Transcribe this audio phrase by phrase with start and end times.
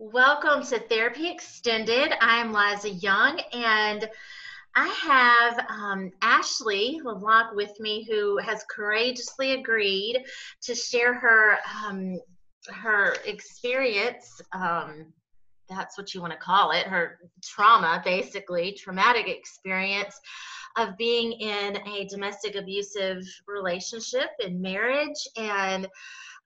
[0.00, 2.12] Welcome to Therapy Extended.
[2.20, 4.08] I'm Liza Young, and
[4.76, 10.24] I have um, Ashley LeBlanc with me, who has courageously agreed
[10.62, 12.20] to share her um,
[12.68, 14.40] her experience.
[14.52, 15.12] Um,
[15.68, 16.86] that's what you want to call it.
[16.86, 20.16] Her trauma, basically, traumatic experience
[20.76, 25.88] of being in a domestic abusive relationship in marriage, and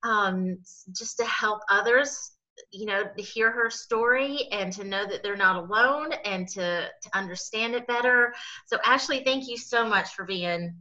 [0.05, 0.57] um,
[0.97, 2.32] just to help others
[2.71, 6.89] you know to hear her story and to know that they're not alone and to
[7.03, 8.33] to understand it better.
[8.67, 10.75] So ashley thank you so much for being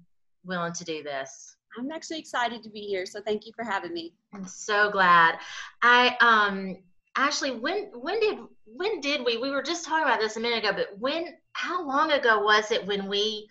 [0.44, 1.56] willing to do this.
[1.78, 4.14] I'm actually excited to be here so thank you for having me.
[4.34, 5.40] I'm so glad.
[5.82, 6.78] I um
[7.16, 10.64] ashley when when did when did we we were just talking about this a minute
[10.64, 13.48] ago but when how long ago was it when we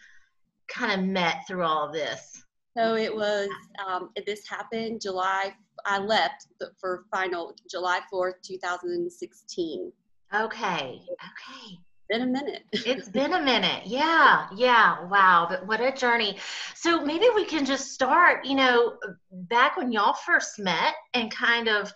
[0.68, 2.42] kind of met through all of this?
[2.76, 3.48] So it was
[3.84, 5.54] um, this happened july
[5.86, 6.46] I left
[6.78, 9.92] for final July 4th, 2016.
[10.34, 11.00] Okay.
[11.02, 11.78] Okay.
[12.08, 12.64] Been a minute.
[12.72, 13.86] it's been a minute.
[13.86, 14.48] Yeah.
[14.54, 15.04] Yeah.
[15.06, 15.46] Wow.
[15.48, 16.38] But what a journey.
[16.74, 18.96] So maybe we can just start, you know,
[19.30, 21.92] back when y'all first met and kind of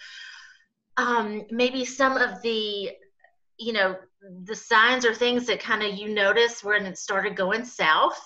[0.96, 2.91] um, maybe some of the,
[3.58, 3.96] you know,
[4.44, 8.20] the signs or things that kind of you noticed when it started going south.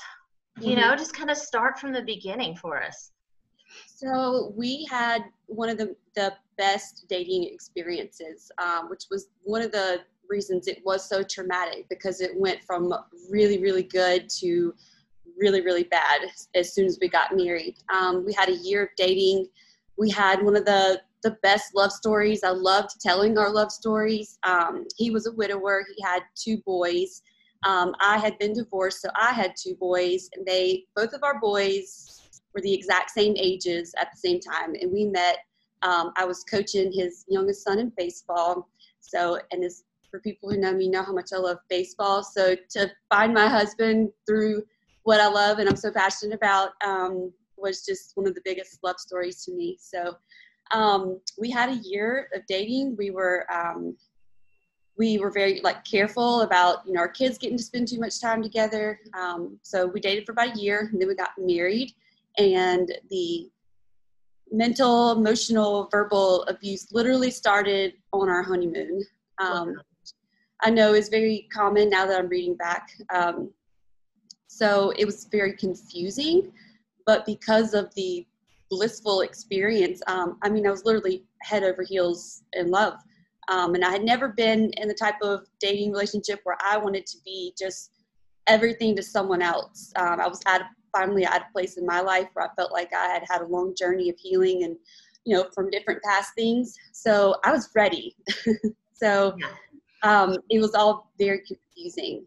[0.60, 0.80] You mm-hmm.
[0.80, 3.10] know, just kind of start from the beginning for us.
[4.00, 9.72] So we had one of the, the best dating experiences, um, which was one of
[9.72, 12.94] the reasons it was so traumatic because it went from
[13.28, 14.72] really, really good to
[15.36, 16.20] really, really bad
[16.54, 17.74] as soon as we got married.
[17.92, 19.48] Um, we had a year of dating.
[19.96, 22.44] We had one of the the best love stories.
[22.44, 24.38] I loved telling our love stories.
[24.44, 25.84] Um, he was a widower.
[25.96, 27.22] He had two boys.
[27.66, 31.40] Um, I had been divorced, so I had two boys, and they both of our
[31.40, 32.17] boys
[32.54, 35.38] were the exact same ages at the same time, and we met.
[35.82, 38.68] Um, I was coaching his youngest son in baseball.
[39.00, 42.22] So, and this for people who know me know how much I love baseball.
[42.22, 44.62] So to find my husband through
[45.04, 48.78] what I love and I'm so passionate about um, was just one of the biggest
[48.82, 49.76] love stories to me.
[49.80, 50.16] So
[50.72, 52.96] um, we had a year of dating.
[52.96, 53.96] We were um,
[54.98, 58.20] we were very like careful about you know our kids getting to spend too much
[58.20, 59.00] time together.
[59.18, 61.92] Um, so we dated for about a year and then we got married
[62.38, 63.50] and the
[64.50, 69.02] mental, emotional, verbal abuse literally started on our honeymoon.
[69.38, 69.74] Um,
[70.62, 72.90] I know is very common now that I'm reading back.
[73.14, 73.50] Um,
[74.46, 76.52] so it was very confusing,
[77.06, 78.26] but because of the
[78.70, 82.94] blissful experience, um, I mean, I was literally head over heels in love.
[83.48, 87.06] Um, and I had never been in the type of dating relationship where I wanted
[87.06, 87.92] to be just
[88.46, 89.92] everything to someone else.
[89.96, 92.72] Um, I was at a finally at a place in my life where I felt
[92.72, 94.76] like I had had a long journey of healing and,
[95.24, 96.76] you know, from different past things.
[96.92, 98.16] So I was ready.
[98.92, 99.36] so
[100.02, 102.24] um, it was all very confusing.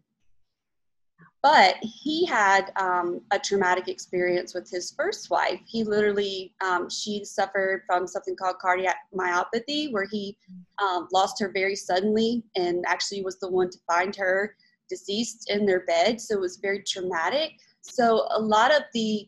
[1.43, 5.59] But he had um, a traumatic experience with his first wife.
[5.65, 10.37] He literally, um, she suffered from something called cardiac myopathy, where he
[10.79, 14.55] um, lost her very suddenly and actually was the one to find her
[14.87, 16.21] deceased in their bed.
[16.21, 17.53] So it was very traumatic.
[17.81, 19.27] So a lot of the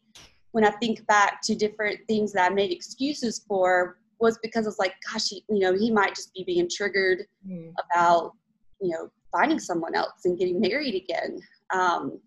[0.52, 4.78] when I think back to different things that I made excuses for was because it's
[4.80, 7.74] like, gosh, he, you know, he might just be being triggered mm.
[7.92, 8.34] about,
[8.80, 11.40] you know, finding someone else and getting married again.
[11.74, 12.20] Um,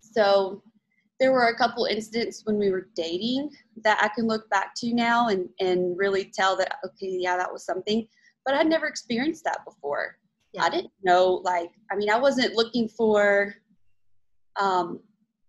[0.00, 0.62] so
[1.18, 3.50] there were a couple incidents when we were dating
[3.82, 7.52] that I can look back to now and, and really tell that, okay, yeah, that
[7.52, 8.06] was something,
[8.44, 10.18] but I'd never experienced that before.
[10.52, 10.64] Yeah.
[10.64, 13.54] I didn't know, like, I mean, I wasn't looking for,
[14.60, 15.00] um,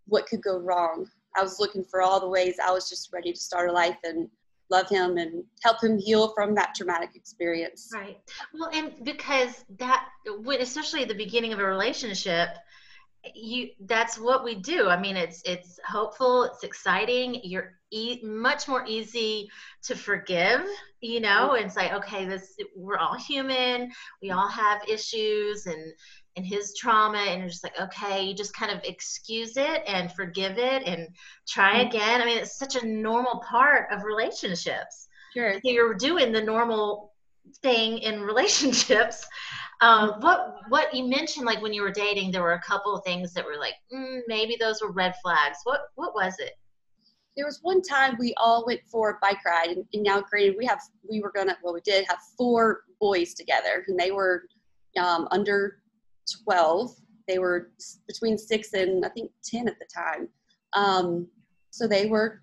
[0.09, 1.08] what could go wrong.
[1.36, 3.97] I was looking for all the ways I was just ready to start a life
[4.03, 4.30] and
[4.70, 7.90] love him and help him heal from that traumatic experience.
[7.94, 8.18] Right.
[8.53, 10.08] Well, and because that,
[10.59, 12.50] especially at the beginning of a relationship,
[13.36, 14.88] you that's what we do.
[14.88, 17.42] I mean, it's it's hopeful, it's exciting.
[17.44, 19.50] You're e- much more easy
[19.84, 20.62] to forgive,
[21.02, 21.64] you know, mm-hmm.
[21.64, 23.92] and say, okay, this we're all human.
[24.22, 25.94] We all have issues and
[26.36, 30.12] and his trauma and you're just like okay you just kind of excuse it and
[30.14, 31.08] forgive it and
[31.48, 31.88] try mm-hmm.
[31.90, 32.22] again.
[32.22, 35.08] I mean it's such a normal part of relationships.
[35.34, 35.54] Sure.
[35.54, 37.14] So you're doing the normal
[37.62, 39.28] thing in relationships
[39.81, 40.22] um, mm-hmm.
[40.22, 43.34] what what you mentioned like when you were dating there were a couple of things
[43.34, 45.60] that were like mm, maybe those were red flags.
[45.64, 46.58] What what was it?
[47.38, 50.56] There was one time we all went for a bike ride and, and now granted
[50.58, 54.44] we have we were gonna well we did have four boys together and they were
[54.98, 55.79] um, under
[56.46, 56.96] 12.
[57.28, 57.72] They were
[58.08, 60.30] between six and I think 10 at the time.
[60.74, 61.28] Um,
[61.72, 62.42] so they were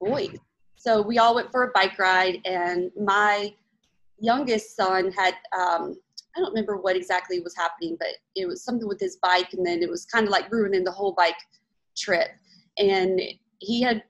[0.00, 0.36] boys.
[0.76, 3.52] So we all went for a bike ride, and my
[4.18, 5.94] youngest son had um,
[6.36, 9.66] I don't remember what exactly was happening, but it was something with his bike, and
[9.66, 11.36] then it was kind of like ruining the whole bike
[11.96, 12.30] trip.
[12.78, 13.20] And
[13.58, 14.02] he had,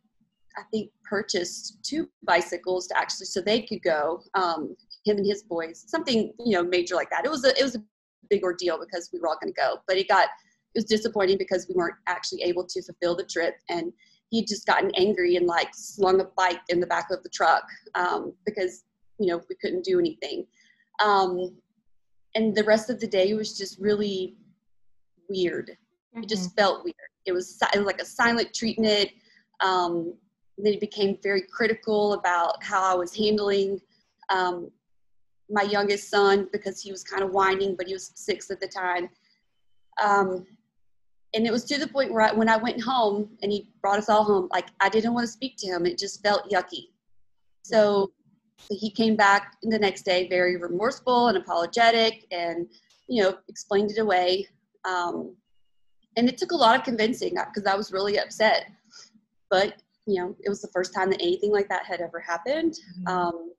[0.57, 4.23] I think, purchased two bicycles to actually so they could go.
[4.35, 7.25] Um, him and his boys, something you know major like that.
[7.25, 7.83] It was a it was a
[8.31, 10.29] big ordeal because we were all going to go, but it got
[10.75, 13.93] it was disappointing because we weren't actually able to fulfill the trip and
[14.31, 17.65] he'd just gotten angry and like slung a bike in the back of the truck
[17.95, 18.85] um, because
[19.19, 20.47] you know we couldn't do anything
[21.03, 21.57] um,
[22.35, 24.37] and the rest of the day was just really
[25.29, 26.23] weird mm-hmm.
[26.23, 26.61] it just mm-hmm.
[26.61, 26.95] felt weird
[27.27, 29.11] it was it was like a silent treatment
[29.61, 30.15] um,
[30.57, 33.81] then he became very critical about how i was handling
[34.31, 34.71] um,
[35.51, 38.69] my youngest son because he was kind of whining but he was six at the
[38.69, 39.09] time
[40.03, 40.47] um,
[41.35, 43.99] and it was to the point where I, when I went home and he brought
[43.99, 45.87] us all home, like I didn't want to speak to him.
[45.87, 46.89] It just felt yucky.
[47.63, 48.13] So
[48.69, 52.67] he came back the next day very remorseful and apologetic and,
[53.09, 54.49] you know, explained it away.
[54.85, 55.37] Um,
[56.17, 58.67] and it took a lot of convincing because I was really upset.
[59.51, 62.73] But, you know, it was the first time that anything like that had ever happened.
[62.73, 63.07] Mm-hmm.
[63.07, 63.53] Um,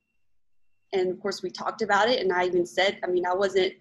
[0.94, 2.20] and of course, we talked about it.
[2.20, 3.74] And I even said, I mean, I wasn't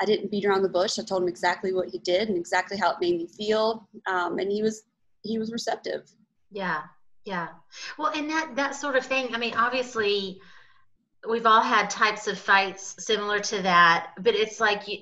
[0.00, 0.98] I didn't beat around the bush.
[0.98, 4.38] I told him exactly what he did and exactly how it made me feel, um,
[4.38, 4.84] and he was
[5.22, 6.10] he was receptive.
[6.50, 6.82] Yeah,
[7.24, 7.48] yeah.
[7.98, 9.34] Well, and that that sort of thing.
[9.34, 10.40] I mean, obviously,
[11.28, 14.98] we've all had types of fights similar to that, but it's like you,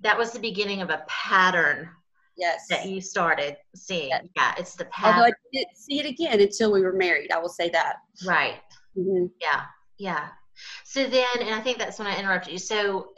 [0.00, 1.88] that was the beginning of a pattern.
[2.36, 2.66] Yes.
[2.70, 4.08] That you started seeing.
[4.08, 4.24] Yes.
[4.34, 5.20] Yeah, it's the pattern.
[5.20, 7.30] Although I didn't see it again until we were married.
[7.30, 7.96] I will say that.
[8.26, 8.60] Right.
[8.96, 9.26] Mm-hmm.
[9.40, 9.64] Yeah.
[9.98, 10.28] Yeah.
[10.84, 12.58] So then, and I think that's when I interrupted you.
[12.58, 13.08] So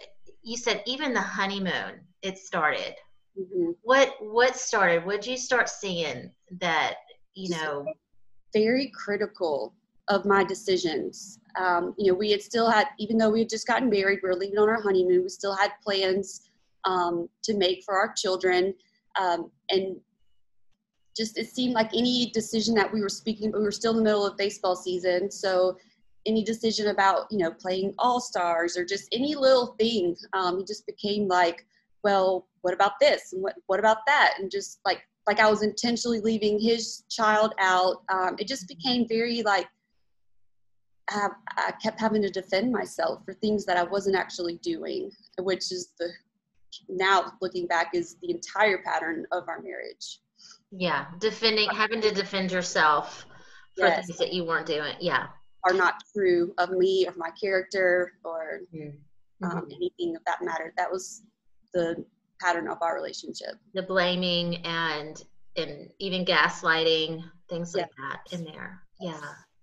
[0.42, 2.94] you said even the honeymoon it started.
[3.38, 3.72] Mm-hmm.
[3.82, 5.04] what what started?
[5.04, 6.30] What did you start seeing
[6.60, 6.94] that
[7.34, 7.84] you know?
[8.54, 9.74] very critical
[10.08, 11.38] of my decisions.
[11.58, 14.28] Um, you know we had still had even though we had just gotten married we
[14.28, 16.48] were leaving on our honeymoon we still had plans
[16.84, 18.74] um, to make for our children.
[19.20, 19.96] Um, and
[21.16, 24.04] just it seemed like any decision that we were speaking we were still in the
[24.04, 25.30] middle of baseball season.
[25.30, 25.76] So
[26.26, 30.64] any decision about you know playing all stars or just any little thing um, he
[30.64, 31.66] just became like
[32.02, 34.34] well what about this and what, what about that?
[34.38, 39.06] And just like like i was intentionally leaving his child out um, it just became
[39.08, 39.68] very like
[41.10, 45.72] I, I kept having to defend myself for things that i wasn't actually doing which
[45.72, 46.10] is the
[46.88, 50.20] now looking back is the entire pattern of our marriage.
[50.72, 53.26] Yeah defending having to defend yourself
[53.76, 54.06] for yes.
[54.06, 55.28] things that you weren't doing yeah
[55.64, 59.44] are not true of me or my character or mm-hmm.
[59.44, 60.72] um, anything of that matter.
[60.76, 61.22] That was
[61.72, 62.04] the
[62.40, 63.54] pattern of our relationship.
[63.74, 65.22] The blaming and
[65.56, 68.82] and even gaslighting, things like that in there.
[69.00, 69.20] Yeah.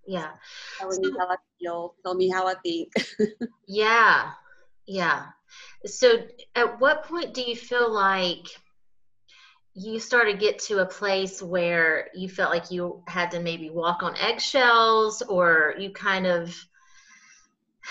[0.07, 0.31] Yeah.
[0.79, 2.91] Telling so, me how I feel, tell me how I think.
[3.67, 4.31] yeah.
[4.87, 5.25] Yeah.
[5.85, 6.23] So
[6.55, 8.47] at what point do you feel like
[9.73, 13.69] you started to get to a place where you felt like you had to maybe
[13.69, 16.55] walk on eggshells or you kind of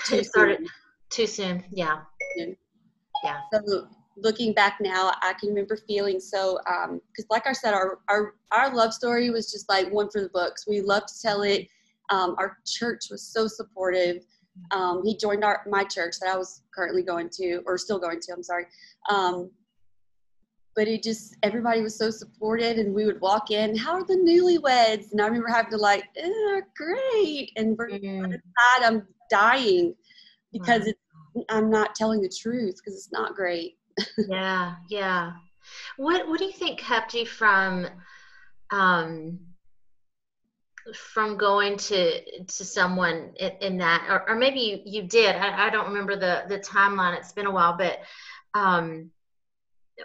[0.05, 0.69] too started soon.
[1.09, 1.65] too soon.
[1.71, 2.01] Yeah.
[3.25, 3.41] Yeah.
[3.53, 8.01] So looking back now i can remember feeling so um because like i said our,
[8.09, 10.67] our our love story was just like one for the books.
[10.67, 11.69] We loved to tell it.
[12.11, 14.25] Um, our church was so supportive.
[14.73, 18.21] Um, he joined our my church that i was currently going to or still going
[18.21, 18.67] to i'm sorry.
[19.09, 19.51] Um,
[20.77, 24.15] but it just everybody was so supportive and we would walk in how are the
[24.15, 25.13] newlyweds?
[25.13, 27.53] And i remember having to like eh, great.
[27.57, 28.25] And mm-hmm.
[28.25, 29.95] inside i'm dying
[30.53, 30.93] because
[31.35, 31.45] wow.
[31.49, 33.77] i'm not telling the truth because it's not great.
[34.29, 35.33] Yeah yeah.
[35.97, 37.87] What what do you think kept you from
[38.71, 39.39] um
[40.95, 45.37] from going to to someone in, in that or, or maybe you, you did.
[45.37, 47.17] I, I don't remember the the timeline.
[47.17, 47.99] It's been a while but
[48.55, 49.11] um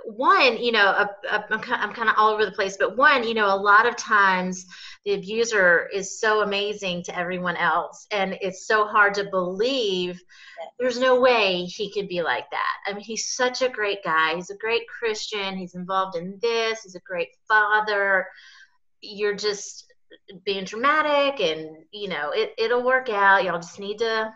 [0.04, 3.34] one, you know, a, a, I'm kind of all over the place, but one, you
[3.34, 4.66] know, a lot of times
[5.06, 10.22] the abuser is so amazing to everyone else, and it's so hard to believe
[10.80, 12.74] there's no way he could be like that.
[12.88, 14.36] I mean, he's such a great guy.
[14.36, 15.58] He's a great Christian.
[15.58, 16.84] He's involved in this.
[16.84, 18.28] He's a great father.
[19.02, 19.94] You're just
[20.44, 23.44] being dramatic, and you know, it it'll work out.
[23.44, 24.34] Y'all just need to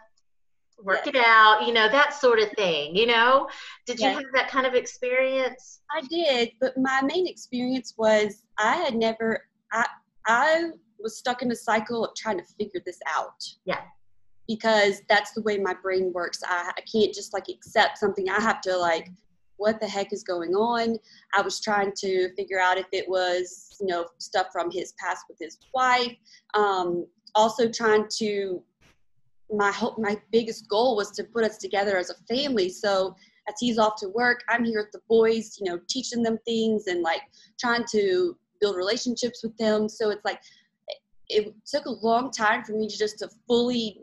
[0.84, 1.16] work yes.
[1.16, 3.48] it out, you know, that sort of thing, you know?
[3.86, 4.12] Did yes.
[4.12, 5.82] you have that kind of experience?
[5.92, 9.88] I did, but my main experience was I had never I
[10.28, 10.70] I
[11.00, 13.44] was stuck in a cycle of trying to figure this out.
[13.66, 13.82] Yeah.
[14.48, 16.42] Because that's the way my brain works.
[16.46, 18.30] I, I can't just like accept something.
[18.30, 19.10] I have to like
[19.60, 20.98] what the heck is going on?
[21.34, 25.26] I was trying to figure out if it was, you know, stuff from his past
[25.30, 26.16] with his wife.
[26.54, 27.06] Um,
[27.36, 28.64] also trying to
[29.52, 32.70] my hope, my biggest goal was to put us together as a family.
[32.70, 33.16] So
[33.48, 36.88] as he's off to work, I'm here with the boys, you know, teaching them things
[36.88, 37.22] and like
[37.60, 39.90] trying to build relationships with them.
[39.90, 40.40] So it's like
[41.28, 44.02] it took a long time for me to just to fully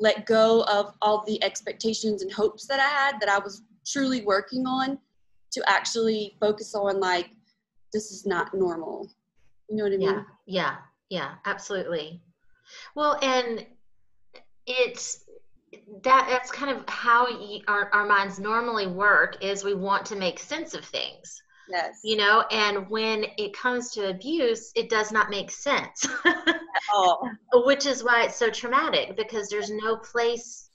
[0.00, 4.22] let go of all the expectations and hopes that I had that I was truly
[4.22, 4.98] working on
[5.52, 7.30] to actually focus on like
[7.92, 9.10] this is not normal.
[9.68, 10.08] You know what I mean?
[10.08, 10.22] Yeah.
[10.46, 10.76] Yeah.
[11.10, 12.22] Yeah, absolutely.
[12.94, 13.66] Well, and
[14.70, 15.24] it's
[16.02, 17.28] that that's kind of how
[17.68, 21.42] our, our minds normally work is we want to make sense of things.
[21.68, 22.00] Yes.
[22.02, 26.06] You know and when it comes to abuse it does not make sense.
[26.94, 27.28] All.
[27.52, 30.70] Which is why it's so traumatic because there's no place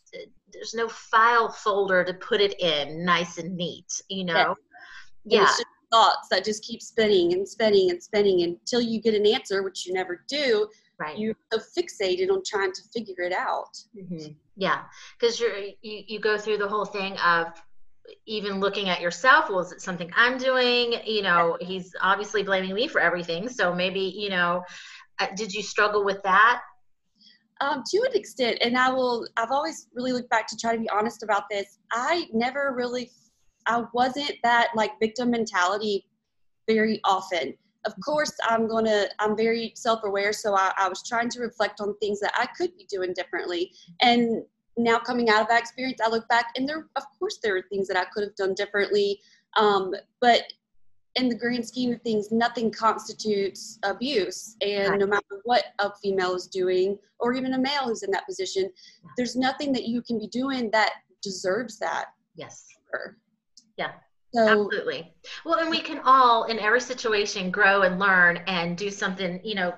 [0.53, 4.55] there's no file folder to put it in nice and neat you know?
[5.25, 5.55] Yes.
[5.59, 5.63] yeah.
[5.91, 9.85] thoughts that just keep spinning and spinning and spinning until you get an answer which
[9.85, 11.17] you never do right.
[11.17, 13.77] you're so fixated on trying to figure it out.
[13.97, 14.33] Mm-hmm.
[14.55, 14.81] yeah
[15.19, 17.47] because you're you, you go through the whole thing of
[18.25, 20.95] even looking at yourself well is it something i'm doing?
[21.05, 24.63] You know he's obviously blaming me for everything so maybe you know
[25.19, 26.61] uh, did you struggle with that?
[27.61, 30.79] Um, to an extent and i will i've always really looked back to try to
[30.79, 31.79] be honest about this.
[31.91, 33.11] I never really
[33.65, 36.05] i wasn't that like victim mentality
[36.67, 37.53] very often
[37.85, 41.81] of course i'm going to i'm very self-aware so I, I was trying to reflect
[41.81, 44.43] on things that i could be doing differently and
[44.77, 47.63] now coming out of that experience, I look back and there, of course, there are
[47.69, 49.19] things that I could have done differently.
[49.57, 50.43] Um, but
[51.15, 54.57] in the grand scheme of things, nothing constitutes abuse.
[54.61, 54.99] And right.
[54.99, 58.69] no matter what a female is doing, or even a male who's in that position,
[59.15, 62.07] there's nothing that you can be doing that deserves that.
[62.35, 62.67] Yes.
[63.77, 63.91] Yeah.
[64.35, 65.13] So, Absolutely.
[65.45, 69.55] Well, and we can all, in every situation, grow and learn and do something, you
[69.55, 69.73] know,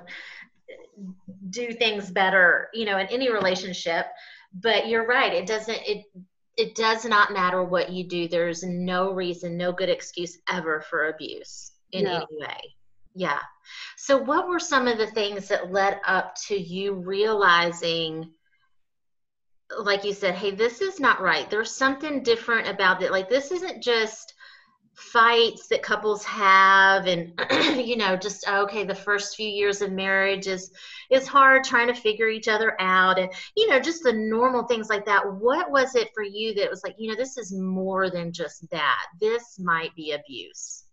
[1.51, 4.07] do things better, you know, in any relationship.
[4.51, 6.05] But you're right it doesn't it
[6.55, 8.27] it does not matter what you do.
[8.27, 12.15] There's no reason no good excuse ever for abuse in no.
[12.15, 12.57] any way.
[13.13, 13.39] Yeah.
[13.95, 18.31] So what were some of the things that led up to you realizing
[19.77, 21.47] like you said hey this is not right.
[21.47, 23.11] There's something different about it.
[23.11, 24.33] Like this isn't just
[24.97, 27.31] fights that couples have and
[27.87, 30.71] you know just okay the first few years of marriage is
[31.11, 34.89] is hard trying to figure each other out and you know just the normal things
[34.89, 35.23] like that.
[35.35, 38.67] What was it for you that was like you know this is more than just
[38.71, 39.05] that.
[39.21, 40.85] This might be abuse.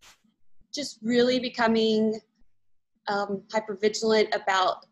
[0.75, 2.21] Just really becoming
[3.09, 4.85] um, hyper vigilant about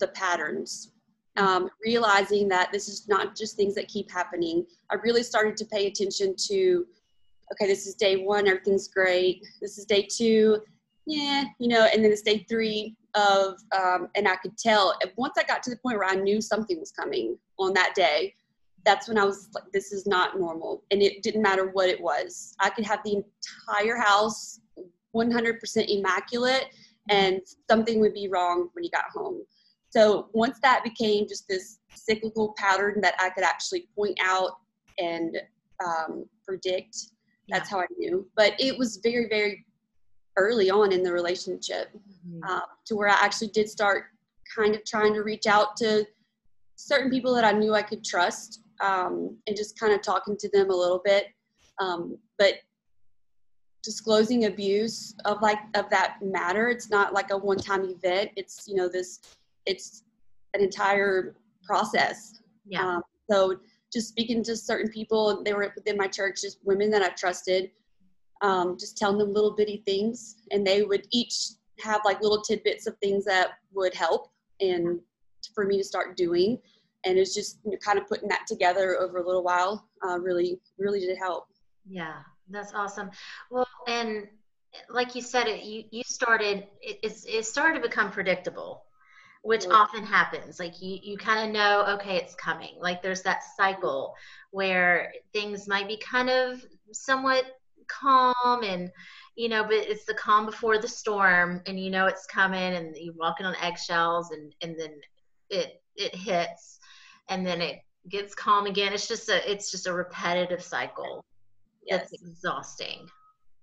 [0.00, 0.90] the patterns.
[1.36, 4.64] Um, realizing that this is not just things that keep happening.
[4.90, 6.86] I really started to pay attention to
[7.52, 9.44] okay, this is day one, everything's great.
[9.60, 10.60] This is day two,
[11.06, 15.34] yeah, you know, and then it's day three of, um, and I could tell once
[15.38, 18.34] I got to the point where I knew something was coming on that day,
[18.84, 20.84] that's when I was like, this is not normal.
[20.90, 22.54] And it didn't matter what it was.
[22.60, 23.22] I could have the
[23.68, 24.60] entire house
[25.14, 26.66] 100% immaculate
[27.08, 29.42] and something would be wrong when you got home.
[29.90, 34.58] So once that became just this cyclical pattern that I could actually point out
[34.98, 35.36] and
[35.84, 36.96] um, predict,
[37.48, 37.76] that's yeah.
[37.76, 38.26] how I knew.
[38.36, 39.64] But it was very, very
[40.36, 42.40] early on in the relationship mm-hmm.
[42.44, 44.04] uh, to where I actually did start
[44.54, 46.06] kind of trying to reach out to
[46.76, 50.48] certain people that I knew I could trust um, and just kind of talking to
[50.50, 51.28] them a little bit.
[51.80, 52.54] Um, but
[53.82, 58.30] disclosing abuse of like of that matter, it's not like a one-time event.
[58.36, 59.20] It's you know this,
[59.64, 60.02] it's
[60.54, 62.40] an entire process.
[62.66, 62.96] Yeah.
[62.96, 63.56] Um, so
[63.96, 65.42] just speaking to certain people.
[65.42, 67.70] They were within my church, just women that I trusted,
[68.42, 72.86] um, just telling them little bitty things, and they would each have like little tidbits
[72.86, 75.00] of things that would help and
[75.54, 76.58] for me to start doing.
[77.04, 79.88] And it's just you know, kind of putting that together over a little while.
[80.06, 81.46] Uh, really, really did help.
[81.88, 82.16] Yeah,
[82.50, 83.10] that's awesome.
[83.50, 84.28] Well, and
[84.90, 88.85] like you said, it you you started it, it started to become predictable
[89.46, 89.72] which mm-hmm.
[89.72, 92.74] often happens like you you kind of know okay it's coming.
[92.80, 94.14] Like there's that cycle
[94.50, 97.44] where things might be kind of somewhat
[97.86, 98.90] calm and
[99.36, 102.96] you know but it's the calm before the storm and you know it's coming and
[102.96, 104.94] you're walking on eggshells and and then
[105.48, 106.80] it it hits
[107.28, 108.92] and then it gets calm again.
[108.92, 111.24] It's just a it's just a repetitive cycle
[111.86, 112.12] yes.
[112.12, 113.08] it's exhausting.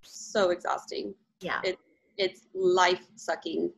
[0.01, 1.13] So exhausting.
[1.41, 1.59] Yeah.
[1.65, 1.77] It,
[2.17, 3.71] it's life sucking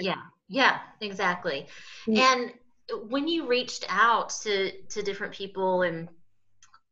[0.00, 0.14] yeah
[0.48, 1.66] yeah, exactly.
[2.06, 2.18] Mm-hmm.
[2.18, 2.52] And
[3.08, 6.08] when you reached out to to different people and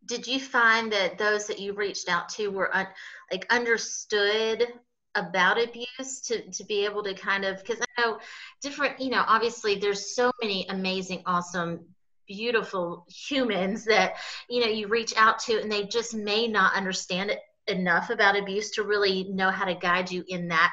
[0.06, 2.86] did you find that those that you reached out to were un,
[3.30, 4.66] like understood
[5.14, 8.18] about abuse to to be able to kind of because I know
[8.60, 11.86] different you know obviously there's so many amazing awesome
[12.26, 14.14] beautiful humans that
[14.48, 18.36] you know you reach out to and they just may not understand it enough about
[18.36, 20.72] abuse to really know how to guide you in that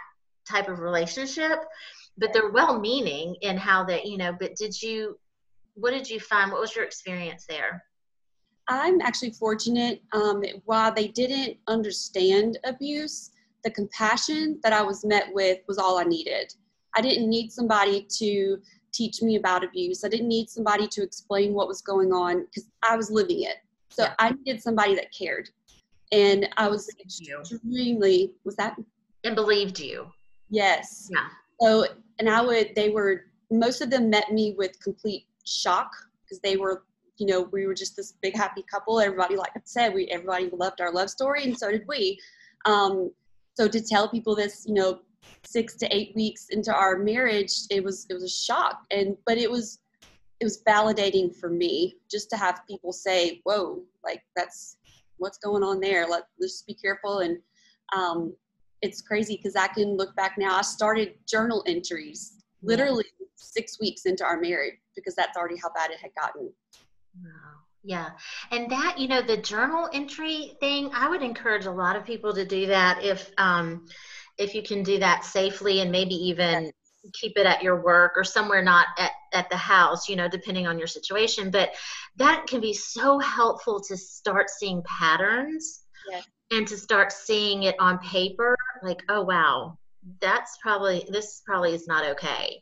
[0.50, 1.59] type of relationship
[2.18, 5.18] but they're well meaning in how that you know but did you
[5.75, 6.51] what did you find?
[6.51, 7.84] What was your experience there?
[8.68, 13.32] I'm actually fortunate um, while they didn't understand abuse
[13.63, 16.51] the compassion that i was met with was all i needed.
[16.96, 18.58] I didn't need somebody to
[18.91, 20.03] teach me about abuse.
[20.03, 23.58] I didn't need somebody to explain what was going on because i was living it.
[23.89, 24.13] So yeah.
[24.20, 25.50] i needed somebody that cared.
[26.12, 28.77] And i was extremely was that?
[29.24, 30.08] And believed you.
[30.50, 31.10] Yes.
[31.12, 31.27] Yeah
[31.62, 31.86] so
[32.20, 35.91] and i would they were most of them met me with complete shock
[36.24, 36.84] because they were
[37.18, 39.00] you know we were just this big happy couple.
[39.00, 42.20] Everybody like i said we everybody loved our love story and so did we.
[42.65, 43.12] Um,
[43.56, 45.00] so to tell people this you know
[45.46, 48.82] six to eight weeks into our marriage it was it was a shock.
[48.91, 49.80] And but it was
[50.39, 54.77] it was validating for me just to have people say whoa like that's
[55.18, 56.08] what's going on there?
[56.08, 57.20] Let, let's just be careful.
[57.20, 57.38] And
[57.96, 58.34] um,
[58.81, 63.27] it's crazy because i can look back now i started journal entries literally yeah.
[63.35, 66.51] six weeks into our marriage because that's already how bad it had gotten.
[67.23, 67.31] Wow.
[67.83, 68.09] Yeah.
[68.51, 72.33] And that, you know, the journal entry thing, I would encourage a lot of people
[72.33, 73.88] to do that if um
[74.38, 76.71] if you can do that safely and maybe even
[77.13, 80.67] keep it at your work or somewhere not at, at the house, you know, depending
[80.67, 81.50] on your situation.
[81.50, 81.71] But
[82.17, 86.27] that can be so helpful to start seeing patterns yes.
[86.51, 89.77] And to start seeing it on paper, like, oh wow,
[90.20, 92.62] that's probably this probably is not okay.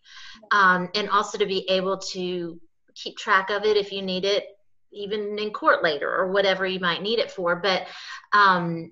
[0.51, 2.59] Um, and also to be able to
[2.95, 4.45] keep track of it if you need it
[4.91, 7.55] even in court later or whatever you might need it for.
[7.55, 7.87] But
[8.33, 8.91] um,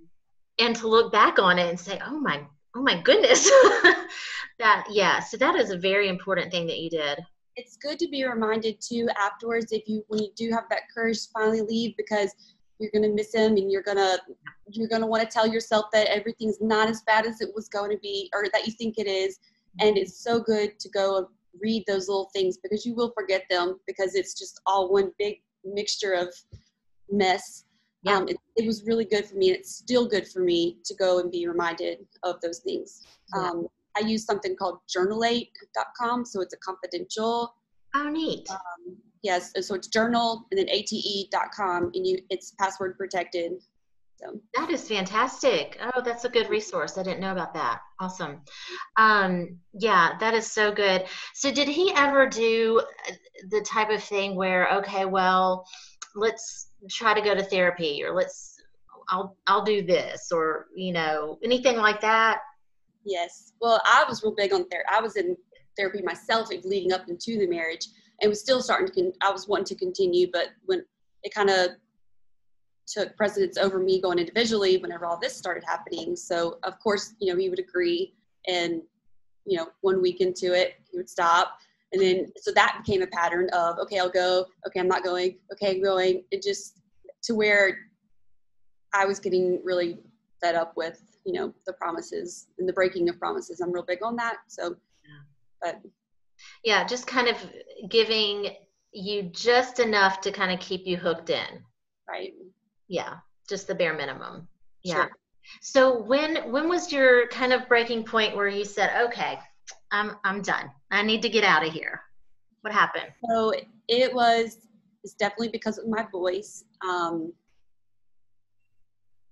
[0.60, 2.44] and to look back on it and say oh my
[2.75, 3.50] oh my goodness.
[4.60, 7.20] That yeah so that is a very important thing that you did.
[7.56, 11.24] It's good to be reminded too afterwards if you when you do have that courage
[11.24, 12.34] to finally leave because
[12.79, 14.19] you're going to miss him and you're going to
[14.69, 17.67] you're going to want to tell yourself that everything's not as bad as it was
[17.69, 19.39] going to be or that you think it is
[19.80, 21.30] and it's so good to go
[21.62, 25.38] read those little things because you will forget them because it's just all one big
[25.63, 26.30] mixture of
[27.10, 27.65] mess
[28.04, 28.17] yeah.
[28.17, 29.49] Um, it, it, was really good for me.
[29.49, 33.06] And it's still good for me to go and be reminded of those things.
[33.36, 37.56] Um, I use something called journalate.com, so it's a confidential.
[37.95, 38.49] Oh, neat.
[38.49, 43.53] Um, yes so it's journal and then ate.com and you it's password protected
[44.19, 44.39] so.
[44.56, 45.80] That is fantastic.
[45.82, 46.97] Oh that's a good resource.
[46.97, 47.82] I didn't know about that.
[47.99, 48.41] Awesome.
[48.97, 51.06] Um yeah that is so good.
[51.36, 52.82] So did he ever do
[53.49, 55.65] the type of thing where okay well
[56.15, 58.56] let's try to go to therapy or let's
[59.10, 62.39] i'll i'll do this or you know anything like that?
[63.06, 63.53] Yes.
[63.62, 65.38] Well i was real big on therapy i was in
[65.77, 67.88] therapy myself leading up into the marriage
[68.21, 70.84] and was still starting to con- i was wanting to continue but when
[71.23, 71.69] it kind of
[72.88, 76.15] took precedence over me going individually whenever all this started happening.
[76.15, 78.13] So of course you know he would agree
[78.47, 78.82] and
[79.45, 81.60] you know one week into it he would stop.
[81.93, 85.38] And then so that became a pattern of okay i'll go okay i'm not going
[85.53, 86.23] okay i'm going.
[86.32, 86.82] It just
[87.23, 87.77] to where
[88.93, 89.99] i was getting really
[90.41, 93.60] fed up with you know the promises and the breaking of promises.
[93.60, 94.75] I'm real big on that so
[95.62, 95.82] but
[96.63, 97.38] yeah just kind of
[97.89, 98.56] giving
[98.91, 101.63] you just enough to kind of keep you hooked in.
[102.08, 102.34] Right.
[102.88, 104.47] Yeah just the bare minimum.
[104.84, 104.95] Yeah.
[104.95, 105.12] Sure.
[105.62, 109.39] so when when was your kind of breaking point where you said okay
[109.91, 110.69] i'm i'm done.
[110.91, 112.02] I need to get out of here.
[112.62, 113.12] What happened?
[113.30, 113.54] So
[113.88, 114.58] it was
[115.04, 117.34] it's definitely because of my voice um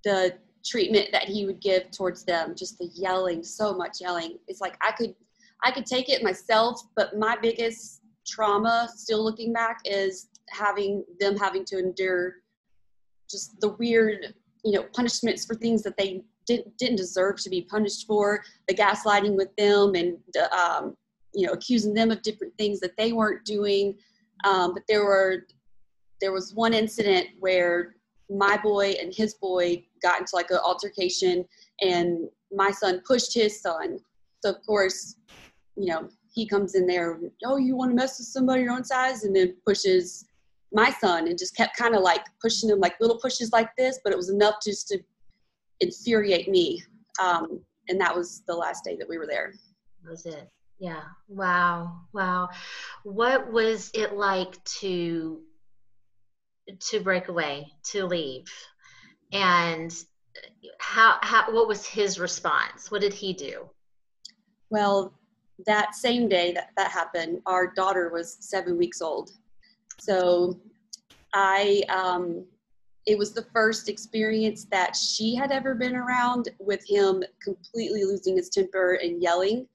[0.04, 4.38] the treatment that he would give towards them just the yelling so much yelling.
[4.48, 5.14] It's like i could
[5.66, 11.36] I could take it myself, but my biggest trauma, still looking back, is having them
[11.36, 12.36] having to endure
[13.28, 17.64] just the weird, you know, punishments for things that they didn't didn't deserve to be
[17.64, 18.44] punished for.
[18.68, 20.18] The gaslighting with them, and
[20.52, 20.96] um,
[21.34, 23.96] you know, accusing them of different things that they weren't doing.
[24.44, 25.48] Um, but there were
[26.22, 27.96] there was one incident where
[28.30, 31.44] my boy and his boy got into like an altercation,
[31.82, 33.98] and my son pushed his son.
[34.44, 35.16] So of course,
[35.76, 38.84] you know, he comes in there, oh, you want to mess with somebody your own
[38.84, 40.26] size, and then pushes
[40.72, 44.00] my son and just kept kind of like pushing him like little pushes like this,
[44.04, 45.00] but it was enough just to
[45.80, 46.84] infuriate me.
[47.22, 49.54] Um, and that was the last day that we were there.
[50.04, 50.50] That was it.
[50.80, 51.04] Yeah.
[51.30, 52.02] Wow.
[52.14, 52.50] Wow.
[53.04, 55.42] What was it like to
[56.80, 58.52] to break away, to leave?
[59.32, 59.96] And
[60.80, 62.92] how, how what was his response?
[62.92, 63.70] What did he do?
[64.70, 65.14] Well,
[65.66, 69.32] that same day that that happened, our daughter was seven weeks old.
[70.00, 70.60] So
[71.34, 72.46] I, um,
[73.06, 78.36] it was the first experience that she had ever been around with him completely losing
[78.36, 79.68] his temper and yelling.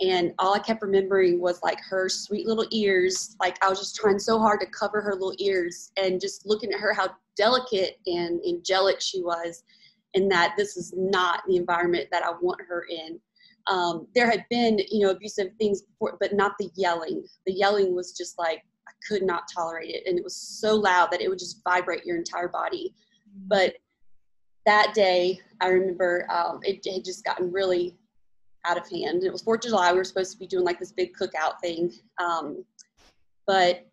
[0.00, 3.36] And all I kept remembering was like her sweet little ears.
[3.40, 6.72] Like I was just trying so hard to cover her little ears and just looking
[6.72, 9.62] at her, how delicate and angelic she was,
[10.14, 13.20] and that this is not the environment that I want her in
[13.70, 17.24] um, there had been you know abusive things before but not the yelling.
[17.46, 20.02] The yelling was just like i could not tolerate it.
[20.06, 22.94] And it was so loud that it would just vibrate your entire body.
[23.46, 23.74] But
[24.64, 27.96] that day i remember um, it had just gotten really
[28.64, 29.24] out of hand.
[29.24, 29.90] It was fourth of july.
[29.92, 31.92] We were supposed to be doing like this big cookout thing.
[32.22, 32.64] Um,
[33.46, 33.86] but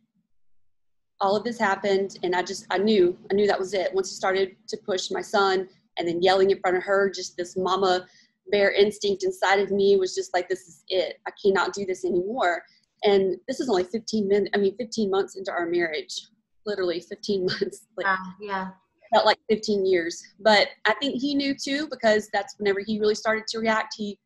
[1.22, 3.94] all of this happened and i just i knew i knew that was it.
[3.94, 7.36] Once he started to push my son and then yelling in front of her just
[7.38, 8.08] this mama
[8.52, 11.18] bear instinct inside of me was just like, this is it.
[11.28, 12.64] I cannot do this anymore.
[13.04, 16.28] And this is only 15 minutes, I mean, 15 months into our marriage,
[16.66, 17.88] literally 15 months.
[17.98, 18.70] Like, uh, yeah.
[19.14, 20.22] Felt like 15 years.
[20.40, 23.96] But I think he knew too, because that's whenever he really started to react.
[23.98, 24.20] He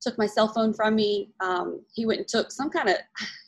[0.00, 1.30] took my cell phone from me.
[1.40, 2.96] Um, he went and took some kind of,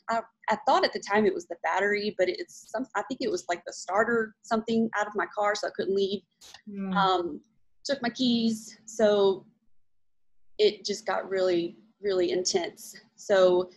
[0.09, 3.21] I, I thought at the time it was the battery, but it's some, I think
[3.21, 6.23] it was like the starter something out of my car, so I couldn't leave.
[6.69, 6.95] Mm.
[6.95, 7.41] Um,
[7.85, 8.79] took my keys.
[8.87, 9.47] So
[10.61, 12.95] it just got really, really intense.
[13.17, 13.71] So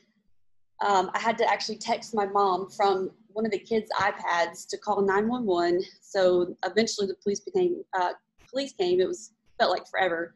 [0.86, 4.78] um, I had to actually text my mom from one of the kids' iPads to
[4.78, 5.82] call 911.
[6.02, 8.12] So eventually the police became, uh,
[8.50, 9.00] police came.
[9.00, 10.36] It was, felt like forever.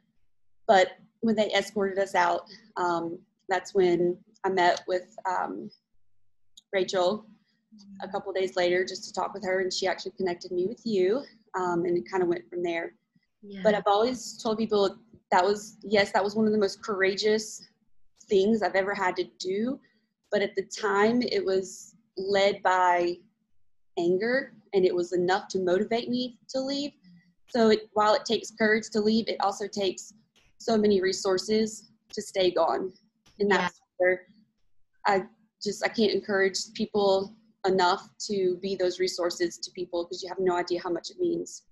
[0.68, 2.42] But when they escorted us out,
[2.78, 5.70] um, that's when I met with um,
[6.72, 7.26] Rachel
[8.02, 10.82] a couple days later just to talk with her, and she actually connected me with
[10.86, 11.24] you,
[11.60, 12.94] um, and it kind of went from there.
[13.42, 13.62] Yeah.
[13.64, 14.98] But I've always told people
[15.32, 17.68] that was yes that was one of the most courageous
[18.30, 19.80] things i've ever had to do.
[20.32, 23.16] But at the time it was led by
[23.98, 26.92] anger and it was enough to motivate me to leave.
[27.50, 30.14] So it, while it takes courage to leave it also takes
[30.58, 32.92] so many resources to stay gone.
[33.40, 33.94] And that's yeah.
[33.98, 34.22] where
[35.06, 35.24] i
[35.64, 37.36] just i can't encourage people
[37.66, 41.18] enough to be those resources to people because you have no idea how much it
[41.20, 41.64] means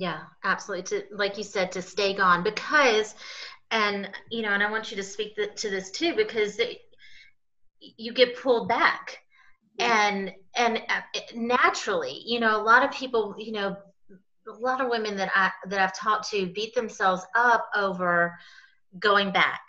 [0.00, 0.98] yeah, absolutely.
[0.98, 3.14] To like you said, to stay gone because,
[3.70, 6.78] and you know, and I want you to speak the, to this too because it,
[7.80, 9.18] you get pulled back,
[9.78, 13.76] and and uh, naturally, you know, a lot of people, you know,
[14.48, 18.38] a lot of women that I that I've talked to beat themselves up over
[18.98, 19.60] going back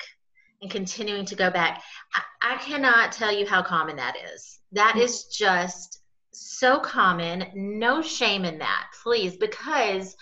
[0.62, 1.84] and continuing to go back.
[2.16, 4.60] I, I cannot tell you how common that is.
[4.72, 5.02] That mm-hmm.
[5.02, 6.01] is just
[6.32, 7.48] so common.
[7.54, 10.16] No shame in that, please, because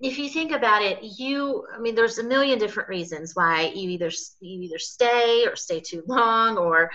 [0.00, 3.88] if you think about it, you I mean there's a million different reasons why you
[3.90, 6.90] either you either stay or stay too long or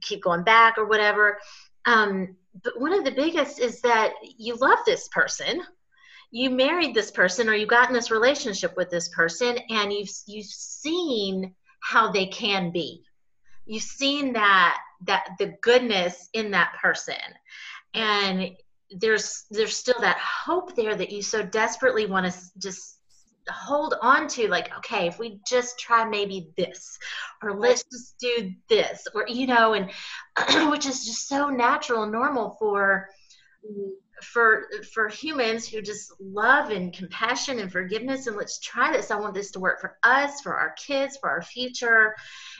[0.00, 1.38] keep going back or whatever.
[1.84, 5.62] Um, but one of the biggest is that you love this person.
[6.30, 10.10] You married this person or you got in this relationship with this person and you've
[10.26, 13.02] you've seen how they can be.
[13.66, 17.14] You've seen that that the goodness in that person.
[17.94, 18.50] And
[18.90, 22.98] there's there's still that hope there that you so desperately want to just
[23.48, 26.98] hold on to like okay if we just try maybe this
[27.42, 29.90] or let's just do this or you know and
[30.70, 33.08] which is just so natural and normal for
[34.22, 39.16] for for humans who just love and compassion and forgiveness and let's try this i
[39.16, 42.14] want this to work for us for our kids for our future.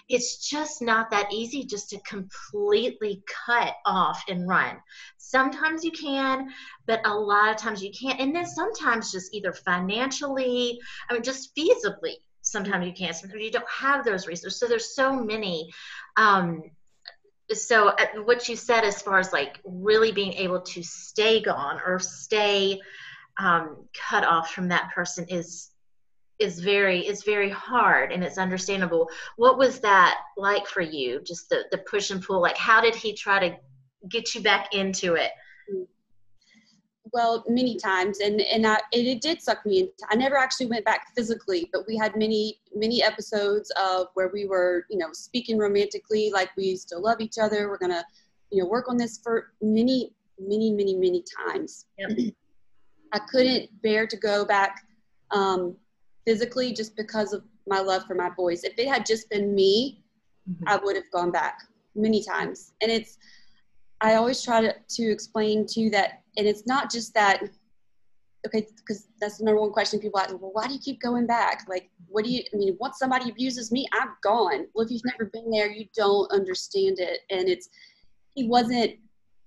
[0.08, 4.76] It's just not that easy just to completely cut off and run.
[5.16, 6.50] Sometimes you can
[6.86, 8.20] but a lot of times you can't.
[8.20, 13.16] And then sometimes just either financially i mean just feasibly sometimes you can't.
[13.16, 14.58] Sometimes you don't have those resources.
[14.58, 15.70] So there's so many
[16.16, 16.62] um,
[17.54, 21.80] so uh, what you said as far as like really being able to stay gone
[21.84, 22.80] or stay
[23.38, 25.70] um, cut off from that person is
[26.38, 29.08] is very is very hard and it's understandable.
[29.36, 31.20] What was that like for you?
[31.22, 33.56] Just the, the push and pull like how did he try to
[34.08, 35.30] get you back into it
[37.12, 40.66] well many times and and I, it, it did suck me in i never actually
[40.66, 45.08] went back physically but we had many many episodes of where we were you know
[45.12, 48.04] speaking romantically like we still love each other we're gonna
[48.50, 52.10] you know work on this for many many many many times yep.
[53.12, 54.86] i couldn't bear to go back
[55.30, 55.74] um,
[56.26, 60.02] physically just because of my love for my boys if it had just been me
[60.50, 60.64] mm-hmm.
[60.66, 61.58] i would have gone back
[61.94, 63.18] many times and it's
[64.00, 67.42] i always try to, to explain to that and it's not just that
[68.46, 70.30] okay, because that's the number one question people ask.
[70.30, 71.64] Well, why do you keep going back?
[71.68, 72.42] Like, what do you?
[72.52, 74.66] I mean, once somebody abuses me, I'm gone.
[74.74, 77.20] Well, if you've never been there, you don't understand it.
[77.30, 77.68] And it's
[78.34, 78.96] he wasn't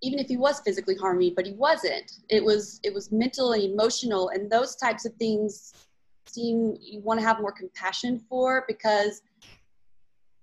[0.02, 2.12] even if he was physically harming me, but he wasn't.
[2.30, 5.74] It was it was mental and emotional, and those types of things
[6.28, 9.22] seem you want to have more compassion for because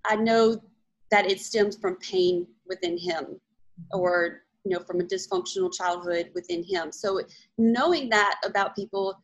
[0.04, 0.60] I know
[1.10, 3.40] that it stems from pain within him
[3.92, 6.92] or you know from a dysfunctional childhood within him.
[6.92, 7.20] So
[7.58, 9.18] knowing that about people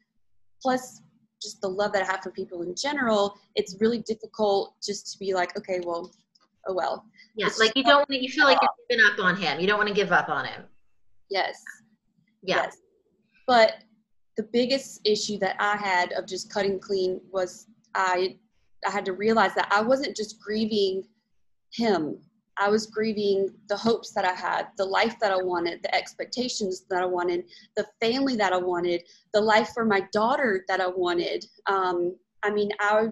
[0.62, 1.02] plus
[1.40, 5.18] just the love that i have for people in general it's really difficult just to
[5.20, 6.10] be like okay well
[6.66, 7.04] oh well.
[7.36, 9.60] Yeah it's like you don't want to you feel like you're giving up on him.
[9.60, 10.64] You don't want to give up on him.
[11.30, 11.62] Yes.
[12.42, 12.56] Yeah.
[12.56, 12.78] yes.
[13.46, 13.84] But
[14.38, 18.36] the biggest issue that i had of just cutting clean was i
[18.86, 21.02] i had to realize that i wasn't just grieving
[21.72, 22.16] him
[22.60, 26.84] I was grieving the hopes that I had, the life that I wanted, the expectations
[26.90, 27.44] that I wanted,
[27.76, 31.44] the family that I wanted, the life for my daughter that I wanted.
[31.66, 33.08] Um, I mean, I,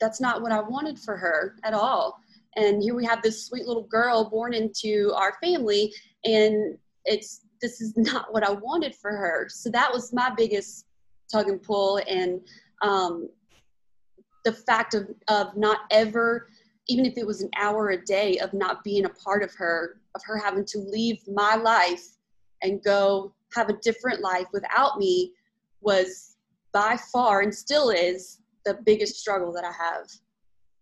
[0.00, 2.18] that's not what I wanted for her at all.
[2.56, 5.92] And here we have this sweet little girl born into our family,
[6.24, 9.46] and it's this is not what I wanted for her.
[9.48, 10.86] So that was my biggest
[11.30, 12.40] tug and pull, and
[12.82, 13.28] um,
[14.44, 16.48] the fact of of not ever
[16.88, 20.00] even if it was an hour a day of not being a part of her,
[20.14, 22.04] of her having to leave my life
[22.62, 25.32] and go have a different life without me
[25.80, 26.36] was
[26.72, 30.06] by far and still is the biggest struggle that I have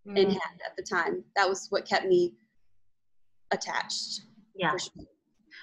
[0.07, 0.21] mm.
[0.21, 1.25] and had at the time.
[1.37, 2.33] That was what kept me
[3.53, 4.23] attached.
[4.57, 4.77] Yeah.
[4.77, 5.05] Sure.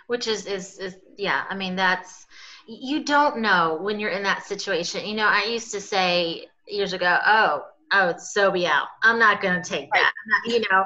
[0.07, 2.25] Which is, is, is, yeah, I mean, that's,
[2.67, 5.05] you don't know when you're in that situation.
[5.05, 8.87] You know, I used to say years ago, oh, oh, it's so be out.
[9.03, 10.11] I'm not going to take that.
[10.27, 10.85] Not, you know,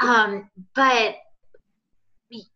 [0.00, 1.16] um, but
[2.30, 2.50] it,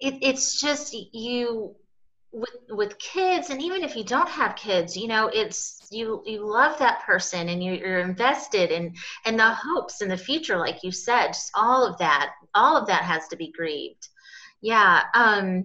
[0.00, 1.74] it's just you
[2.32, 6.46] with with kids, and even if you don't have kids, you know, it's you you
[6.46, 8.94] love that person and you, you're invested in
[9.24, 12.86] and the hopes in the future, like you said, just all of that, all of
[12.88, 14.08] that has to be grieved.
[14.60, 15.04] Yeah.
[15.14, 15.64] Um,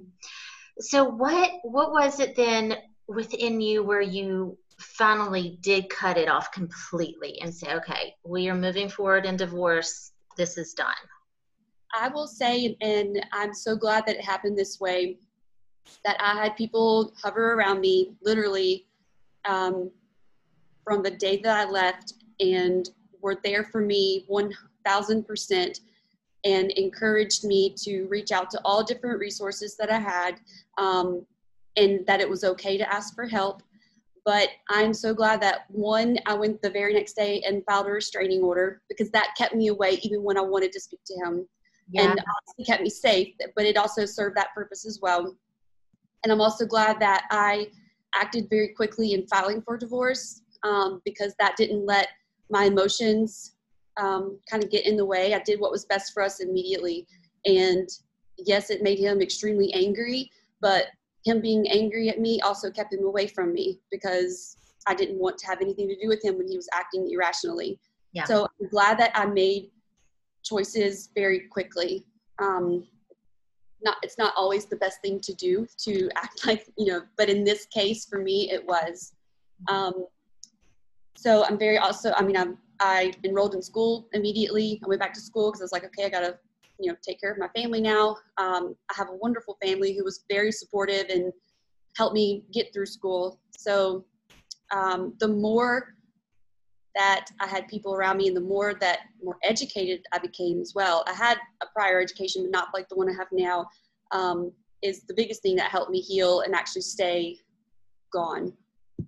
[0.80, 2.76] so what what was it then
[3.08, 8.56] within you where you finally did cut it off completely and say, okay, we are
[8.56, 10.12] moving forward in divorce.
[10.38, 10.94] This is done?
[11.94, 15.18] I will say, and I'm so glad that it happened this way,
[16.06, 18.88] that I had people hover around me literally
[19.46, 19.92] um,
[20.84, 22.90] from the day that I left and
[23.22, 25.80] were there for me 1000%
[26.44, 30.40] and encouraged me to reach out to all different resources that I had
[30.78, 31.26] um,
[31.78, 33.62] and that it was okay to ask for help
[34.26, 37.92] but I'm so glad that one, I went the very next day and filed a
[37.92, 41.48] restraining order because that kept me away even when I wanted to speak to him.
[41.90, 42.12] Yeah.
[42.12, 42.22] And
[42.58, 45.36] it kept me safe, but it also served that purpose as well.
[46.24, 47.68] And I'm also glad that I
[48.14, 52.10] acted very quickly in filing for divorce um, because that didn't let
[52.50, 53.56] my emotions
[53.98, 55.34] um, kind of get in the way.
[55.34, 57.08] I did what was best for us immediately.
[57.46, 57.90] And
[58.38, 60.30] yes, it made him extremely angry,
[60.62, 60.88] but
[61.24, 64.58] him being angry at me also kept him away from me because
[64.88, 67.80] I didn't want to have anything to do with him when he was acting irrationally.
[68.14, 68.26] Yeah.
[68.26, 69.70] So I'm glad that I made
[70.44, 72.06] choices very quickly.
[72.40, 72.88] Um,
[73.84, 77.30] not it's not always the best thing to do to act like you know, but
[77.30, 79.14] in this case for me it was.
[79.68, 80.06] Um,
[81.16, 82.14] so I'm very also.
[82.14, 84.82] I mean, I'm I enrolled in school immediately.
[84.84, 86.40] I went back to school because I was like, okay, I gotta
[86.82, 88.18] you know take care of my family now.
[88.38, 91.32] Um, I have a wonderful family who was very supportive and
[91.98, 93.40] helped me get through school.
[93.58, 94.06] So
[94.72, 95.96] um, the more
[96.96, 100.74] that I had people around me and the more that more educated I became as
[100.76, 101.06] well.
[101.08, 103.66] I had a prior education, but not like the one I have now,
[104.12, 107.38] um, is the biggest thing that helped me heal and actually stay
[108.12, 108.52] gone.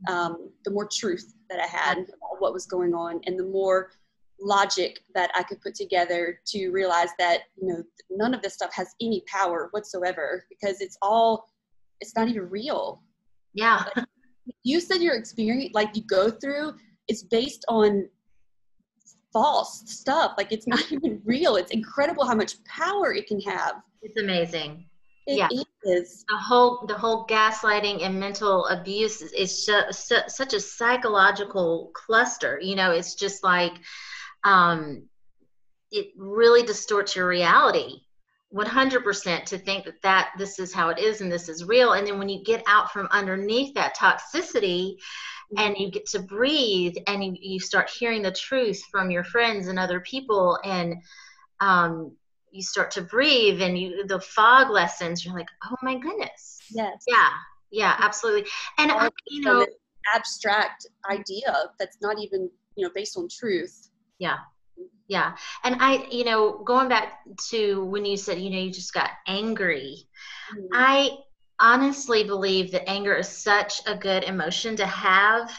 [0.07, 3.91] Um, the more truth that I had about what was going on and the more
[4.43, 8.73] logic that I could put together to realize that you know none of this stuff
[8.73, 11.47] has any power whatsoever because it's all
[12.01, 13.01] it's not even real.
[13.53, 13.85] Yeah.
[14.63, 16.73] you said your experience like you go through
[17.07, 18.09] it's based on
[19.31, 23.75] false stuff like it's not even real it's incredible how much power it can have
[24.01, 24.85] it's amazing
[25.25, 25.47] it yeah.
[25.85, 26.25] is.
[26.27, 32.59] The whole the whole gaslighting and mental abuse is, is su- such a psychological cluster.
[32.61, 33.73] You know, it's just like
[34.43, 35.07] um,
[35.91, 38.01] it really distorts your reality
[38.53, 41.93] 100% to think that that this is how it is and this is real.
[41.93, 44.95] And then when you get out from underneath that toxicity
[45.57, 49.67] and you get to breathe and you, you start hearing the truth from your friends
[49.67, 50.95] and other people and
[51.61, 52.15] um,
[52.51, 56.59] you start to breathe and you the fog lessens you're like oh my goodness.
[56.71, 57.03] Yes.
[57.07, 57.29] Yeah.
[57.71, 58.47] Yeah absolutely.
[58.77, 59.65] And I, you know
[60.13, 64.37] abstract idea that's not even you know based on truth yeah
[65.07, 68.93] yeah and i you know going back to when you said you know you just
[68.93, 69.97] got angry
[70.55, 70.67] mm-hmm.
[70.73, 71.09] i
[71.59, 75.51] honestly believe that anger is such a good emotion to have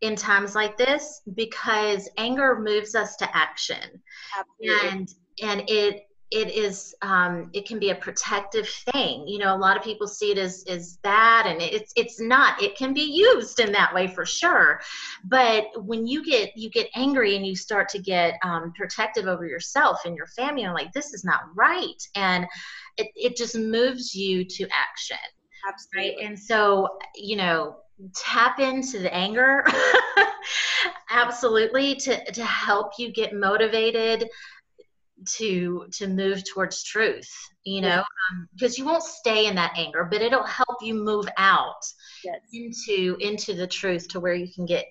[0.00, 4.02] in times like this because anger moves us to action
[4.38, 4.88] Absolutely.
[4.88, 9.26] and and it it is um, it can be a protective thing.
[9.26, 12.60] You know a lot of people see it as is bad and it's it's not.
[12.62, 14.80] It can be used in that way for sure.
[15.24, 19.46] But when you get you get angry and you start to get um, protective over
[19.46, 22.02] yourself and your family and like this is not right.
[22.14, 22.46] And
[22.96, 25.16] it, it just moves you to action.
[25.66, 26.16] Absolutely.
[26.16, 27.76] right and so you know
[28.14, 29.64] tap into the anger.
[31.10, 34.28] Absolutely to to help you get motivated
[35.26, 37.30] to to move towards truth
[37.64, 38.02] you know
[38.52, 41.84] because um, you won't stay in that anger but it'll help you move out
[42.24, 42.40] yes.
[42.52, 44.86] into into the truth to where you can get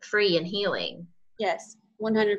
[0.00, 1.06] free and healing.
[1.38, 2.38] Yes 100%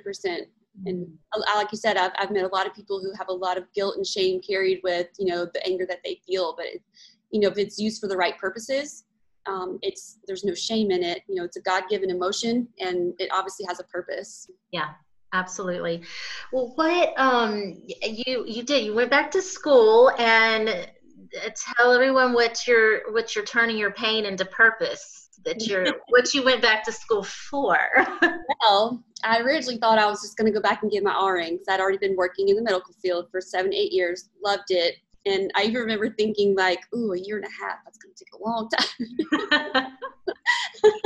[0.86, 1.08] and
[1.56, 3.66] like you said I've, I've met a lot of people who have a lot of
[3.74, 6.82] guilt and shame carried with you know the anger that they feel but it,
[7.32, 9.04] you know if it's used for the right purposes
[9.46, 11.24] um, it's there's no shame in it.
[11.28, 14.50] You know it's a god-given emotion and it obviously has a purpose.
[14.72, 14.90] Yeah
[15.34, 16.04] absolutely.
[16.52, 22.34] Well what um you you did you went back to school and uh, tell everyone
[22.34, 26.84] what you're what you're turning your pain into purpose that you're what you went back
[26.84, 27.78] to school for.
[28.62, 31.60] Well i originally thought i was just going to go back and get my RN
[31.70, 34.96] i'd already been working in the medical field for seven eight years loved it.
[35.26, 38.26] And i even remember thinking like ooh a year and a half that's going to
[38.26, 39.94] take a long time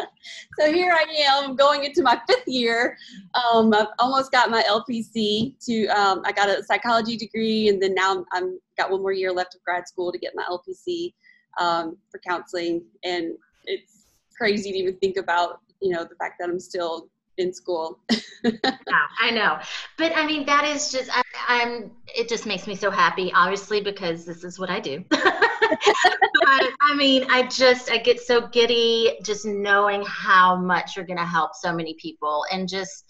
[0.59, 2.97] so here I am going into my fifth year.
[3.33, 7.93] Um, I've almost got my LPC to, um, I got a psychology degree and then
[7.93, 11.13] now I'm, got one more year left of grad school to get my LPC
[11.59, 12.83] um, for counseling.
[13.03, 13.33] And
[13.65, 17.99] it's crazy to even think about, you know, the fact that I'm still in school.
[18.43, 18.71] yeah,
[19.19, 19.59] I know.
[19.97, 23.81] But I mean, that is just, I, am it just makes me so happy, obviously,
[23.81, 25.03] because this is what I do.
[25.79, 31.19] but I mean, I just, I get so giddy just knowing how much you're going
[31.19, 33.05] to help so many people and just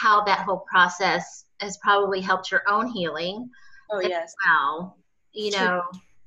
[0.00, 3.48] how that whole process has probably helped your own healing.
[3.90, 4.34] Oh, yes.
[4.46, 4.94] Wow.
[5.32, 5.82] you know.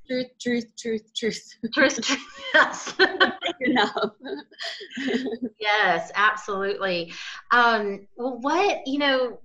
[0.08, 1.56] Truth, truth, truth, truth.
[1.74, 2.42] Truth, truth.
[2.54, 2.94] Yes.
[5.60, 7.12] yes, absolutely.
[7.52, 9.40] Um, well, what, you know,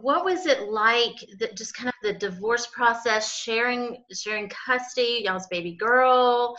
[0.00, 5.46] what was it like that just kind of the divorce process sharing sharing custody y'all's
[5.48, 6.56] baby girl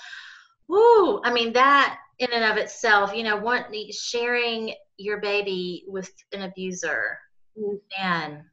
[0.68, 1.22] Woo!
[1.24, 6.44] I mean that in and of itself, you know, one sharing your baby with an
[6.44, 7.20] abuser,
[7.60, 7.78] mm.
[8.00, 8.46] man.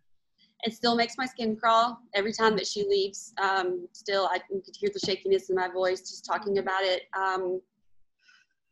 [0.64, 3.32] It still makes my skin crawl every time that she leaves.
[3.42, 7.02] Um, still, I could hear the shakiness in my voice just talking about it.
[7.16, 7.60] Um,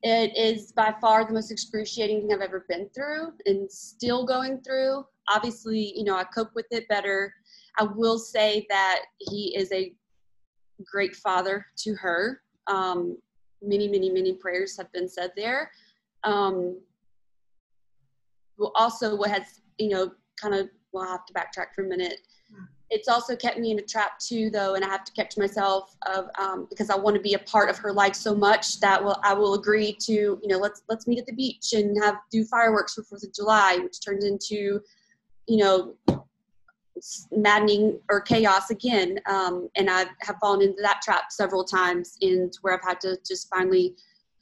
[0.03, 4.61] it is by far the most excruciating thing I've ever been through and still going
[4.61, 5.05] through.
[5.31, 7.33] Obviously, you know, I cope with it better.
[7.79, 9.93] I will say that he is a
[10.85, 12.41] great father to her.
[12.67, 13.17] Um,
[13.63, 15.71] many, many, many prayers have been said there.
[16.25, 16.79] Um,
[18.59, 21.89] well, also, what has, you know, kind of, well, i have to backtrack for a
[21.89, 22.19] minute
[22.91, 25.97] it's also kept me in a trap too though and i have to catch myself
[26.07, 29.03] of um, because i want to be a part of her life so much that
[29.03, 32.17] will i will agree to you know let's let's meet at the beach and have
[32.31, 34.81] do fireworks for fourth of july which turns into
[35.47, 35.95] you know
[37.33, 42.59] maddening or chaos again um, and i have fallen into that trap several times into
[42.63, 43.95] where i've had to just finally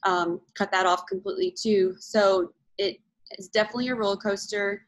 [0.03, 1.95] um, cut that off completely too.
[1.99, 2.97] So it
[3.37, 4.85] is definitely a roller coaster.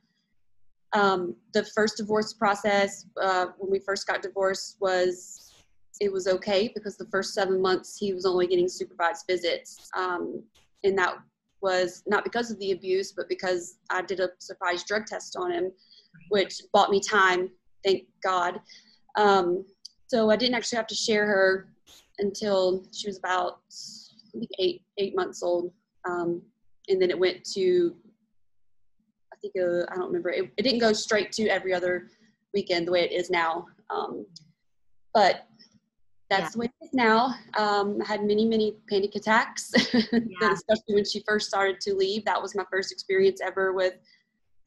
[0.93, 5.54] Um, the first divorce process uh, when we first got divorced was
[6.00, 9.89] it was okay because the first seven months he was only getting supervised visits.
[9.95, 10.43] Um,
[10.84, 11.15] and that
[11.62, 15.52] was not because of the abuse but because i did a surprise drug test on
[15.52, 15.71] him
[16.30, 17.50] which bought me time
[17.84, 18.60] thank god
[19.17, 19.65] um,
[20.08, 21.74] so i didn't actually have to share her
[22.19, 23.60] until she was about
[24.60, 25.71] eight eight months old
[26.10, 26.41] um,
[26.89, 27.95] and then it went to
[29.34, 30.30] I think uh, I don't remember.
[30.30, 32.08] It, it, didn't go straight to every other
[32.54, 33.65] weekend the way it is now.
[33.90, 34.25] Um,
[35.13, 35.48] but
[36.29, 36.50] that's yeah.
[36.50, 37.33] the way it is now.
[37.58, 40.54] Um, I had many, many panic attacks, yeah.
[40.54, 42.23] especially when she first started to leave.
[42.25, 43.96] That was my first experience ever with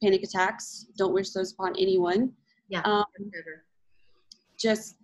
[0.03, 0.87] panic attacks.
[0.97, 2.31] Don't wish those upon anyone.
[2.69, 2.81] Yeah.
[2.81, 3.05] Um,
[4.59, 4.95] just,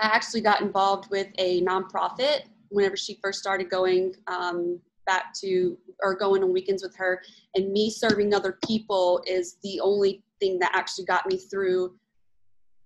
[0.00, 5.78] I actually got involved with a nonprofit whenever she first started going um, back to
[6.02, 7.22] or going on weekends with her
[7.54, 11.94] and me serving other people is the only thing that actually got me through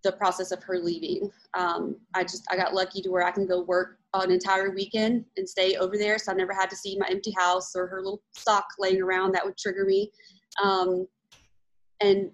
[0.05, 3.45] the process of her leaving um, i just i got lucky to where i can
[3.45, 6.19] go work an entire weekend and stay over there.
[6.19, 9.33] So I never had to see my empty house or her little sock laying around
[9.33, 10.11] that would trigger me.
[10.63, 11.07] Um,
[12.01, 12.31] and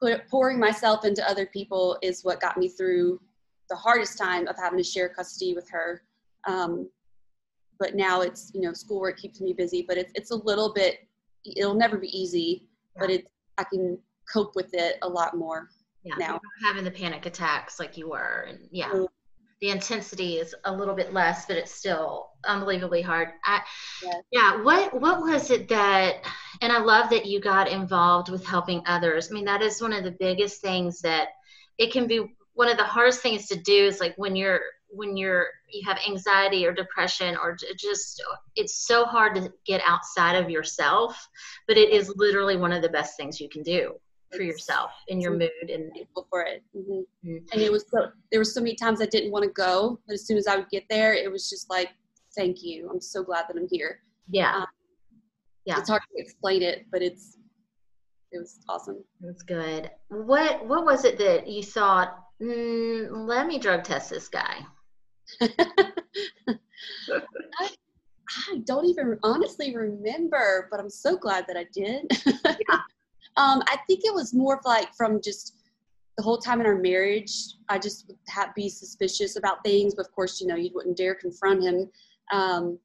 [0.00, 3.20] put, pouring myself into other people is what got me through
[3.68, 6.02] the hardest time of having to share custody with her.
[6.46, 6.88] Um,
[7.78, 10.98] but now it's you know schoolwork keeps me busy, but it's it's a little bit.
[11.44, 13.00] It'll never be easy, yeah.
[13.00, 13.26] but it
[13.58, 13.98] I can
[14.32, 15.68] cope with it a lot more
[16.04, 16.40] yeah, now.
[16.64, 18.92] Having the panic attacks like you were, and yeah.
[19.62, 23.28] The intensity is a little bit less, but it's still unbelievably hard.
[23.44, 23.60] I,
[24.02, 24.16] yes.
[24.30, 24.62] Yeah.
[24.62, 26.16] What What was it that?
[26.60, 29.30] And I love that you got involved with helping others.
[29.30, 31.28] I mean, that is one of the biggest things that
[31.78, 32.36] it can be.
[32.54, 34.60] One of the hardest things to do is like when you're
[34.92, 38.22] when you're you have anxiety or depression or just
[38.56, 41.28] it's so hard to get outside of yourself
[41.66, 43.94] but it is literally one of the best things you can do
[44.32, 46.62] for yourself in your mood and thankful for it.
[46.76, 47.28] Mm-hmm.
[47.28, 47.36] Mm-hmm.
[47.52, 50.14] And it was so there were so many times I didn't want to go, but
[50.14, 51.90] as soon as I would get there, it was just like,
[52.36, 52.88] thank you.
[52.90, 54.00] I'm so glad that I'm here.
[54.28, 54.56] Yeah.
[54.56, 54.66] Um,
[55.64, 55.78] yeah.
[55.78, 57.36] It's hard to explain it, but it's
[58.32, 59.04] it was awesome.
[59.20, 59.90] That's good.
[60.08, 62.18] What what was it that you thought?
[62.42, 64.66] Mm, let me drug test this guy.
[65.40, 66.58] I,
[67.60, 72.06] I, don't even honestly remember, but I'm so glad that I did.
[72.44, 72.80] yeah.
[73.36, 75.56] Um, I think it was more of like from just
[76.16, 77.32] the whole time in our marriage,
[77.68, 79.94] I just would have, be suspicious about things.
[79.94, 81.90] But of course, you know, you wouldn't dare confront him.
[82.32, 82.78] Um,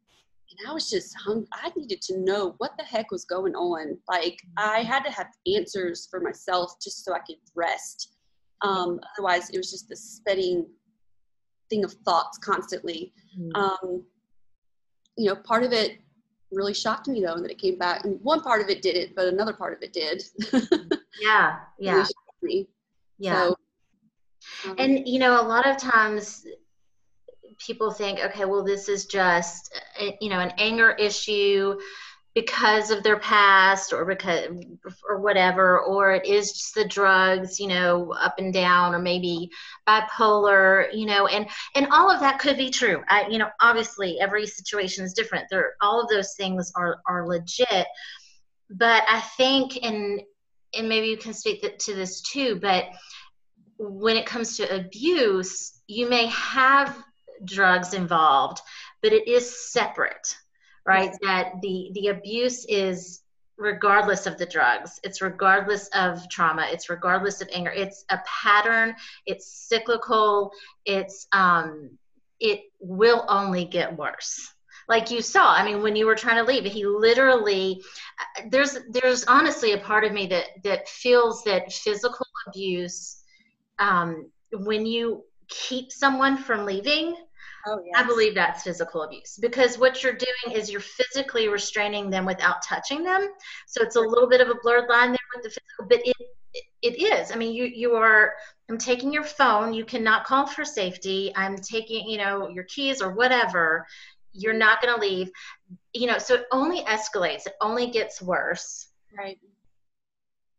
[0.50, 1.46] and I was just hung.
[1.54, 3.98] I needed to know what the heck was going on.
[4.08, 8.14] Like I had to have answers for myself just so I could rest.
[8.62, 10.66] Um, otherwise, it was just this spinning
[11.70, 13.14] thing of thoughts constantly.
[13.38, 13.62] Mm-hmm.
[13.62, 14.04] Um,
[15.18, 16.00] you know, part of it
[16.52, 18.06] really shocked me though that it came back.
[18.06, 20.24] And one part of it didn't, but another part of it did.
[21.22, 22.06] yeah, yeah,
[22.42, 22.68] really
[23.20, 23.50] yeah.
[23.50, 23.58] So,
[24.70, 26.46] um, and you know, a lot of times
[27.66, 31.78] people think, okay, well, this is just uh, you know an anger issue
[32.38, 34.48] because of their past or because
[35.10, 39.50] or whatever or it is just the drugs you know up and down or maybe
[39.88, 43.02] bipolar you know and and all of that could be true.
[43.10, 45.48] I, you know obviously every situation is different.
[45.50, 47.88] There all of those things are are legit.
[48.70, 50.22] But i think and
[50.78, 52.86] and maybe you can speak to this too but
[53.80, 56.96] when it comes to abuse you may have
[57.44, 58.62] drugs involved
[59.02, 60.36] but it is separate
[60.88, 63.22] right that the the abuse is
[63.58, 65.00] regardless of the drugs.
[65.04, 66.68] It's regardless of trauma.
[66.72, 67.72] It's regardless of anger.
[67.72, 68.96] It's a pattern.
[69.26, 70.52] It's cyclical.
[70.86, 71.98] It's um
[72.40, 74.54] it will only get worse.
[74.90, 77.84] Like you saw i mean when you were trying to leave he literally
[78.50, 83.22] there's there's honestly a part of me that that feels that physical abuse
[83.80, 87.18] um when you keep someone from leaving
[87.70, 87.96] Oh, yes.
[87.98, 92.64] I believe that's physical abuse because what you're doing is you're physically restraining them without
[92.64, 93.28] touching them.
[93.68, 96.16] So it's a little bit of a blurred line there with the physical, but it
[96.82, 97.32] it is.
[97.32, 98.34] I mean, you you are.
[98.70, 99.74] I'm taking your phone.
[99.74, 101.34] You cannot call for safety.
[101.36, 103.86] I'm taking you know your keys or whatever.
[104.32, 105.30] You're not going to leave.
[105.94, 107.48] You know, so it only escalates.
[107.48, 108.88] It only gets worse.
[109.18, 109.40] Right.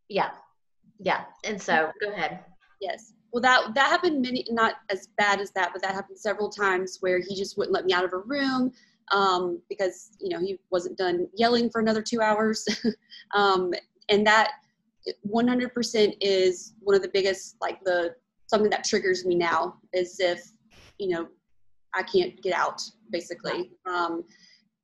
[0.09, 0.29] Yeah.
[0.99, 1.23] Yeah.
[1.43, 2.39] And so, go ahead.
[2.81, 6.49] Yes well that that happened many not as bad as that but that happened several
[6.49, 8.71] times where he just wouldn't let me out of a room
[9.11, 12.65] um, because you know he wasn't done yelling for another two hours.
[13.35, 13.71] Um,
[14.09, 14.53] and that
[15.31, 18.15] 100% is one of the biggest like the
[18.47, 20.49] something that triggers me now is if
[20.97, 21.27] you know
[21.93, 23.69] i can't get out basically.
[23.85, 24.23] Um,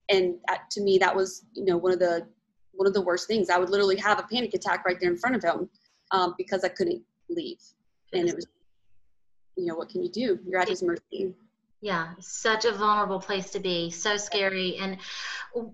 [0.10, 2.28] and that, to me that was you know one of the
[2.74, 3.50] one of the worst things.
[3.50, 5.68] I would literally have a panic attack right there in front of him
[6.12, 7.58] um, because i couldn't leave
[8.14, 8.48] and it was
[9.56, 10.40] you know what can you do?
[10.46, 11.34] You're at his mercy.
[11.82, 13.90] Yeah such a vulnerable place to be.
[13.90, 14.78] So scary.
[14.78, 14.98] And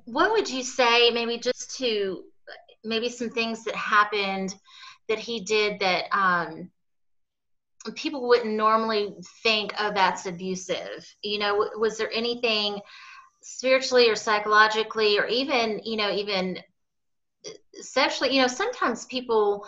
[0.05, 2.23] what would you say maybe just to
[2.83, 4.55] maybe some things that happened
[5.07, 6.69] that he did that um,
[7.95, 11.05] people wouldn't normally think oh that's abusive?
[11.23, 12.79] You know was there anything
[13.41, 16.59] spiritually or psychologically or even you know even
[17.45, 17.49] uh,
[17.81, 19.65] sexually you know sometimes people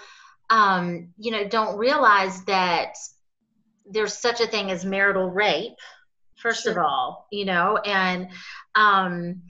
[0.53, 2.93] um, you know, don't realize that
[3.87, 5.73] there's such a thing as marital rape,
[6.35, 6.73] first sure.
[6.73, 8.27] of all, you know, and
[8.75, 9.41] um,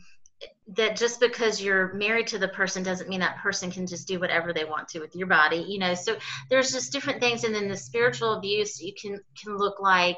[0.70, 4.18] that just because you're married to the person doesn't mean that person can just do
[4.18, 5.94] whatever they want to with your body, you know.
[5.94, 6.16] So
[6.50, 10.18] there's just different things, and then the spiritual abuse you can can look like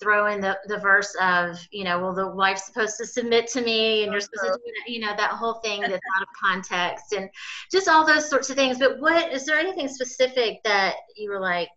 [0.00, 3.60] throw in the, the verse of you know well the wife's supposed to submit to
[3.62, 6.28] me and you're supposed to do that, you know that whole thing that's out of
[6.42, 7.28] context and
[7.70, 11.40] just all those sorts of things but what is there anything specific that you were
[11.40, 11.68] like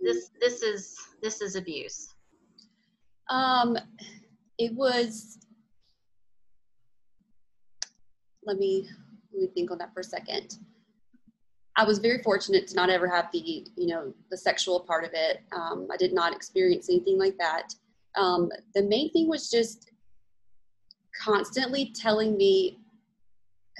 [0.00, 2.08] this this is this is abuse
[3.28, 3.78] Um,
[4.58, 5.38] it was.
[8.44, 8.88] Let me
[9.32, 10.58] let me think on that for a second.
[11.76, 15.10] I was very fortunate to not ever have the you know the sexual part of
[15.14, 15.40] it.
[15.52, 17.74] Um, I did not experience anything like that.
[18.16, 19.90] Um, the main thing was just
[21.22, 22.78] constantly telling me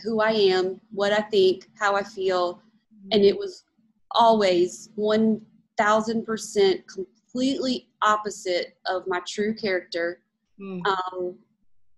[0.02, 2.62] who I am, what I think, how I feel,
[3.10, 3.64] and it was
[4.12, 5.42] always one
[5.76, 10.20] thousand percent completely opposite of my true character.
[10.60, 10.80] Mm.
[10.86, 11.34] Um,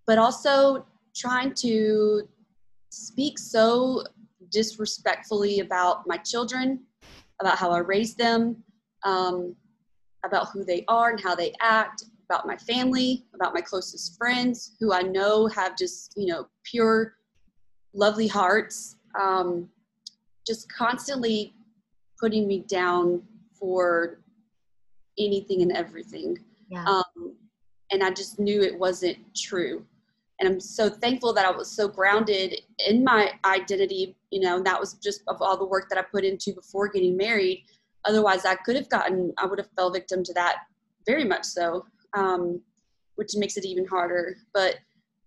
[0.07, 2.29] but also trying to
[2.91, 4.05] speak so
[4.51, 6.81] disrespectfully about my children,
[7.41, 8.63] about how I raised them,
[9.05, 9.55] um,
[10.25, 14.77] about who they are and how they act, about my family, about my closest friends
[14.81, 17.17] who I know have just, you know, pure,
[17.93, 18.97] lovely hearts.
[19.21, 19.69] Um,
[20.47, 21.55] just constantly
[22.19, 23.23] putting me down
[23.53, 24.21] for
[25.19, 26.39] anything and everything.
[26.69, 26.85] Yeah.
[26.85, 27.35] Um,
[27.91, 29.85] and I just knew it wasn't true.
[30.41, 34.81] And I'm so thankful that I was so grounded in my identity, you know, that
[34.81, 37.65] was just of all the work that I put into before getting married.
[38.05, 40.57] Otherwise, I could have gotten, I would have fell victim to that
[41.07, 42.61] very much so, um,
[43.15, 44.37] which makes it even harder.
[44.53, 44.79] But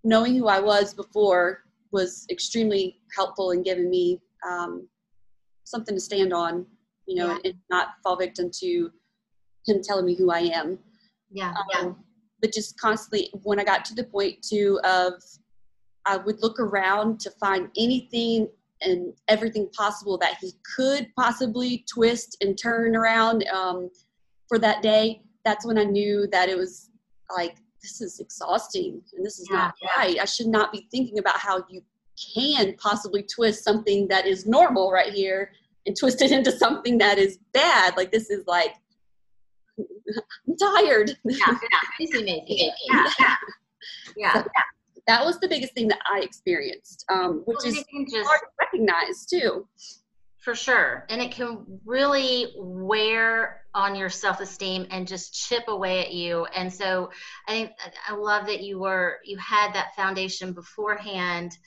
[0.03, 4.89] knowing who I was before was extremely helpful in giving me um,
[5.63, 6.65] something to stand on,
[7.05, 7.37] you know, yeah.
[7.45, 8.91] and not fall victim to
[9.65, 10.79] him telling me who I am.
[11.31, 11.51] Yeah.
[11.51, 11.91] Um, yeah.
[12.41, 15.13] But just constantly, when I got to the point too of,
[16.05, 18.49] I would look around to find anything
[18.81, 23.89] and everything possible that he could possibly twist and turn around um,
[24.47, 25.21] for that day.
[25.45, 26.89] That's when I knew that it was
[27.35, 29.89] like this is exhausting and this is yeah, not yeah.
[29.97, 30.17] right.
[30.19, 31.81] I should not be thinking about how you
[32.35, 35.51] can possibly twist something that is normal right here
[35.85, 37.95] and twist it into something that is bad.
[37.95, 38.75] Like this is like
[40.47, 41.11] I'm tired.
[41.25, 41.79] Yeah, yeah,
[42.47, 42.71] Yeah,
[43.19, 43.35] yeah,
[44.15, 44.33] yeah.
[44.33, 44.47] So,
[45.07, 48.47] That was the biggest thing that I experienced, um, which well, is just, hard to
[48.59, 49.65] recognize too.
[50.39, 56.13] For sure, and it can really wear on your self-esteem and just chip away at
[56.13, 56.45] you.
[56.45, 57.09] And so,
[57.47, 57.71] I think
[58.07, 61.57] I love that you were you had that foundation beforehand,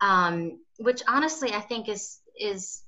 [0.00, 2.82] um, which honestly I think is is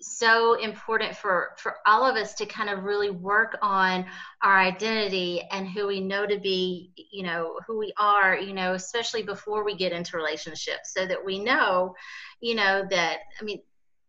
[0.00, 4.06] so important for for all of us to kind of really work on
[4.42, 8.72] our identity and who we know to be you know who we are you know
[8.72, 11.94] especially before we get into relationships so that we know
[12.40, 13.60] you know that i mean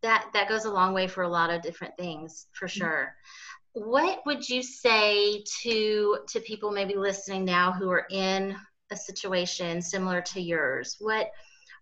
[0.02, 2.80] that that goes a long way for a lot of different things for mm-hmm.
[2.80, 3.16] sure
[3.74, 8.56] what would you say to to people maybe listening now who are in
[8.92, 11.32] a situation similar to yours what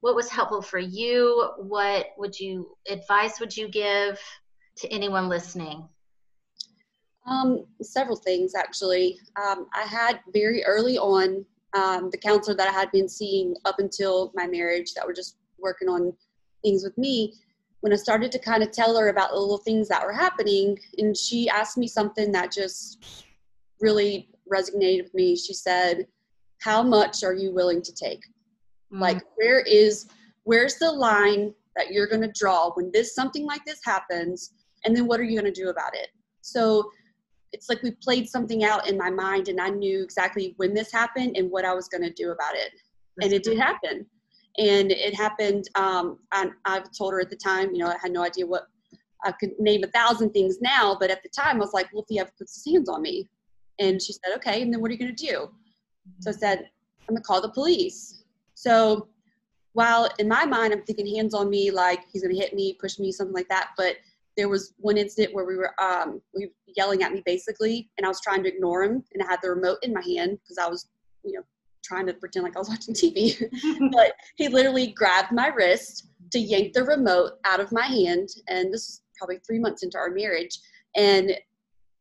[0.02, 1.52] what was helpful for you?
[1.58, 4.20] What would you advice would you give
[4.78, 5.88] to anyone listening?
[7.30, 9.20] Um, several things actually.
[9.42, 11.46] Um, i had very early on
[11.76, 15.38] um, the counselor that i had been seeing up until my marriage that were just
[15.60, 16.14] working on
[16.64, 17.36] things with me
[17.82, 20.76] when i started to kind of tell her about the little things that were happening
[20.98, 23.26] and she asked me something that just
[23.82, 25.36] really resonated with me.
[25.36, 26.08] She said
[26.62, 28.22] how much are you willing to take
[28.92, 29.02] Mm-hmm.
[29.02, 30.08] Like where is
[30.44, 34.96] where's the line that you're going to draw when this something like this happens and
[34.96, 36.10] then what are you going to do about it?
[36.42, 36.90] So
[37.52, 40.92] it's like we played something out in my mind and I knew exactly when this
[40.92, 42.72] happened and what I was going to do about it.
[43.18, 44.06] That's and it did happen.
[44.58, 48.12] And it happened um I, I've told her at the time, you know, I had
[48.12, 48.68] no idea what
[49.24, 52.04] I could name a thousand things now, but at the time I was like, well,
[52.04, 53.30] if he ever puts his hands on me.
[53.80, 55.50] And she said, okay, and then what are you going to do?
[56.20, 56.70] So I said,
[57.02, 58.19] I'm going to call the police.
[58.60, 59.08] So
[59.72, 63.00] while in my mind I'm thinking hands on me, like he's gonna hit me, push
[63.00, 63.96] me, something like that, but
[64.36, 68.06] there was one incident where we were um, we were yelling at me basically, and
[68.06, 70.58] I was trying to ignore him, and I had the remote in my hand because
[70.58, 70.90] I was,
[71.24, 71.44] you know,
[71.86, 73.42] trying to pretend like I was watching TV.
[73.94, 78.74] but he literally grabbed my wrist to yank the remote out of my hand, and
[78.74, 80.60] this is probably three months into our marriage.
[80.98, 81.32] And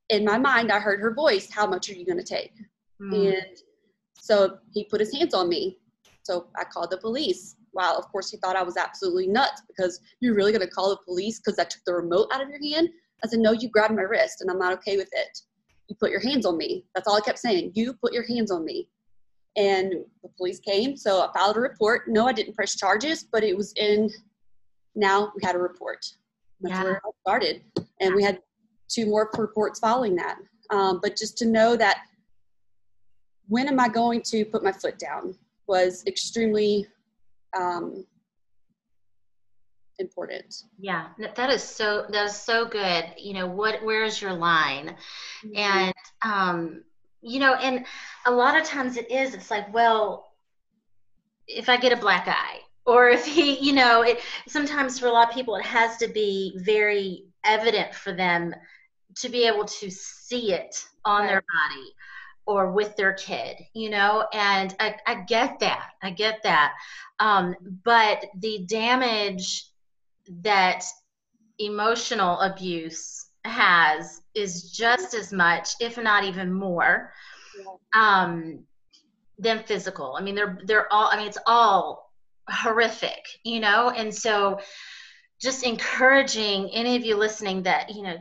[0.08, 2.52] in my mind, I heard her voice, "How much are you going to take?"
[3.00, 3.34] Mm.
[3.34, 3.56] And
[4.18, 5.78] so he put his hands on me,
[6.28, 7.56] so I called the police.
[7.72, 10.90] Wow, of course, he thought I was absolutely nuts because you're really going to call
[10.90, 12.90] the police because I took the remote out of your hand?
[13.24, 15.38] I said, No, you grabbed my wrist and I'm not okay with it.
[15.88, 16.84] You put your hands on me.
[16.94, 17.72] That's all I kept saying.
[17.74, 18.88] You put your hands on me.
[19.56, 22.08] And the police came, so I filed a report.
[22.08, 24.10] No, I didn't press charges, but it was in.
[24.94, 26.04] Now we had a report.
[26.60, 26.84] That's yeah.
[26.84, 27.62] where it started.
[28.00, 28.40] And we had
[28.88, 30.36] two more reports following that.
[30.70, 32.02] Um, but just to know that
[33.48, 35.34] when am I going to put my foot down?
[35.68, 36.86] Was extremely
[37.56, 38.04] um,
[39.98, 40.64] important.
[40.78, 43.04] Yeah, that is so that is so good.
[43.16, 44.96] You know, what where's your line?
[45.44, 45.56] Mm-hmm.
[45.56, 46.82] And um
[47.20, 47.84] you know, and
[48.26, 50.32] a lot of times it is, it's like, well,
[51.48, 55.10] if I get a black eye, or if he, you know, it sometimes for a
[55.10, 58.54] lot of people, it has to be very evident for them
[59.16, 61.28] to be able to see it on right.
[61.28, 61.92] their body
[62.48, 65.90] or with their kid, you know, and I, I get that.
[66.02, 66.72] I get that.
[67.20, 69.66] Um, but the damage
[70.40, 70.82] that
[71.58, 77.12] emotional abuse has is just as much, if not even more,
[77.94, 78.60] um,
[79.38, 80.16] than physical.
[80.18, 81.10] I mean, they're they're all.
[81.12, 82.10] I mean, it's all
[82.48, 83.90] horrific, you know.
[83.90, 84.58] And so,
[85.38, 88.16] just encouraging any of you listening that you know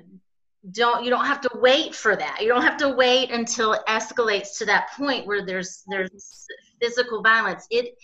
[0.71, 2.39] don't you don't have to wait for that.
[2.41, 6.47] You don't have to wait until it escalates to that point where there's there's
[6.81, 7.67] physical violence.
[7.69, 7.97] It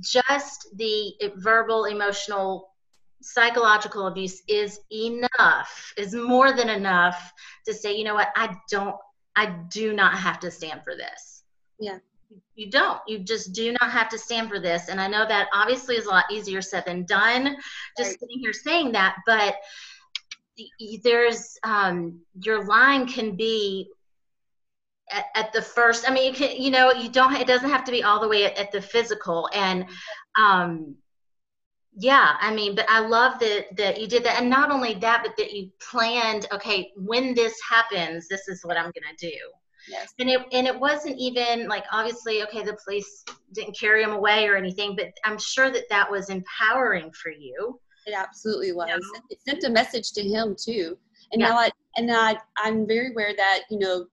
[0.00, 2.70] just the verbal emotional
[3.22, 7.32] psychological abuse is enough is more than enough
[7.66, 8.28] to say you know what?
[8.36, 8.96] I don't
[9.36, 11.44] i do not have to stand for this.
[11.78, 11.98] Yeah.
[12.54, 13.00] You don't.
[13.08, 14.88] You just do not have to stand for this.
[14.88, 17.56] And i know that obviously is a lot easier said than done
[17.96, 18.20] just right.
[18.20, 19.56] sitting here saying that but
[21.02, 23.88] there's um, your line can be
[25.10, 27.84] at, at, the first i mean you can you know you don't it doesn't have
[27.84, 29.48] to be all the way at, at the physical.
[29.52, 29.86] And
[30.38, 30.94] um
[31.98, 34.40] yeah i mean but i love that that you did that.
[34.40, 38.76] And not only that but that you planned okay when this happens this is what
[38.76, 39.32] i'm gonna do.
[39.88, 40.12] Yes.
[40.18, 44.46] And it and it wasn't even like obviously okay the police didn't carry him away
[44.46, 47.80] or anything but i'm sure that that was empowering for you
[48.10, 48.88] it absolutely was.
[48.88, 49.20] Yeah.
[49.30, 50.98] It sent a message to him too.
[51.32, 51.48] And yeah.
[51.48, 54.06] now I and I I'm very aware that, you know,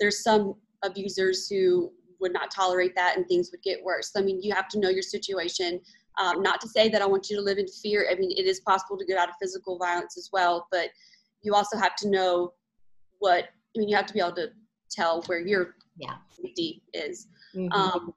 [0.00, 4.12] there's some abusers who would not tolerate that and things would get worse.
[4.16, 5.80] I mean, you have to know your situation.
[6.22, 8.06] Um, not to say that I want you to live in fear.
[8.10, 10.90] I mean, it is possible to get out of physical violence as well, but
[11.42, 12.52] you also have to know
[13.18, 14.50] what, I mean, you have to be able to
[14.90, 16.14] tell where your yeah.
[16.30, 17.26] safety is.
[17.56, 17.72] Mm-hmm.
[17.72, 18.14] Um,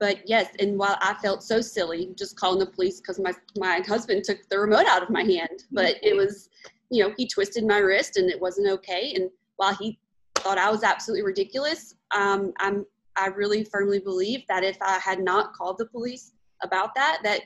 [0.00, 3.80] but yes and while i felt so silly just calling the police because my my
[3.86, 6.48] husband took the remote out of my hand but it was
[6.90, 9.98] you know he twisted my wrist and it wasn't okay and while he
[10.36, 12.84] thought i was absolutely ridiculous um, i'm
[13.16, 16.32] i really firmly believe that if i had not called the police
[16.62, 17.40] about that that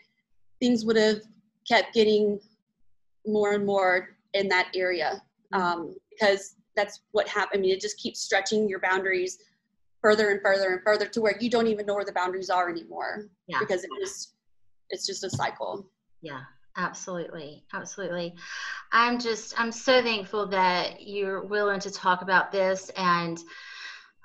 [0.61, 1.21] things would have
[1.69, 2.41] kept getting
[3.27, 5.23] more and more in that area.
[5.53, 9.39] Um, because that's what happened i mean it just keeps stretching your boundaries
[10.03, 12.69] further and further and further to where you don't even know where the boundaries are
[12.69, 13.59] anymore yeah.
[13.59, 14.35] because it just
[14.91, 15.91] it's just a cycle.
[16.23, 16.41] Yeah
[16.79, 18.35] absolutely absolutely.
[18.93, 23.39] I'm just i'm so thankful that you're willing to talk about this and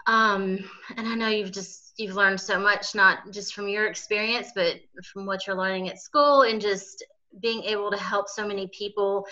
[0.05, 0.59] um
[0.95, 4.75] and i know you've just you've learned so much not just from your experience but
[5.11, 7.03] from what you're learning at school and just
[7.41, 9.25] being able to help so many people.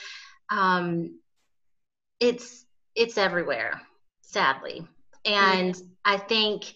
[0.50, 1.20] Um
[2.20, 2.66] it's
[2.96, 3.82] it's everywhere
[4.22, 4.88] sadly
[5.26, 5.88] and mm-hmm.
[6.06, 6.74] i think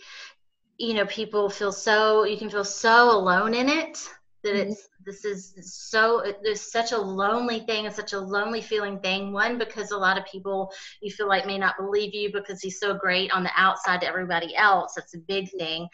[0.78, 4.08] you know people feel so you can feel so alone in it
[4.44, 4.72] that mm-hmm.
[4.72, 9.32] it's this is so there's such a lonely thing and such a lonely feeling thing
[9.32, 10.72] one because a lot of people
[11.02, 14.08] you feel like may not believe you because he's so great on the outside to
[14.08, 15.88] everybody else that's a big thing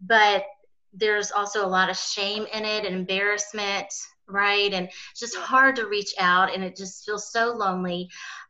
[0.00, 0.44] but
[0.92, 3.92] there's also a lot of shame in it and embarrassment
[4.28, 8.08] right and it's just hard to reach out and it just feels so lonely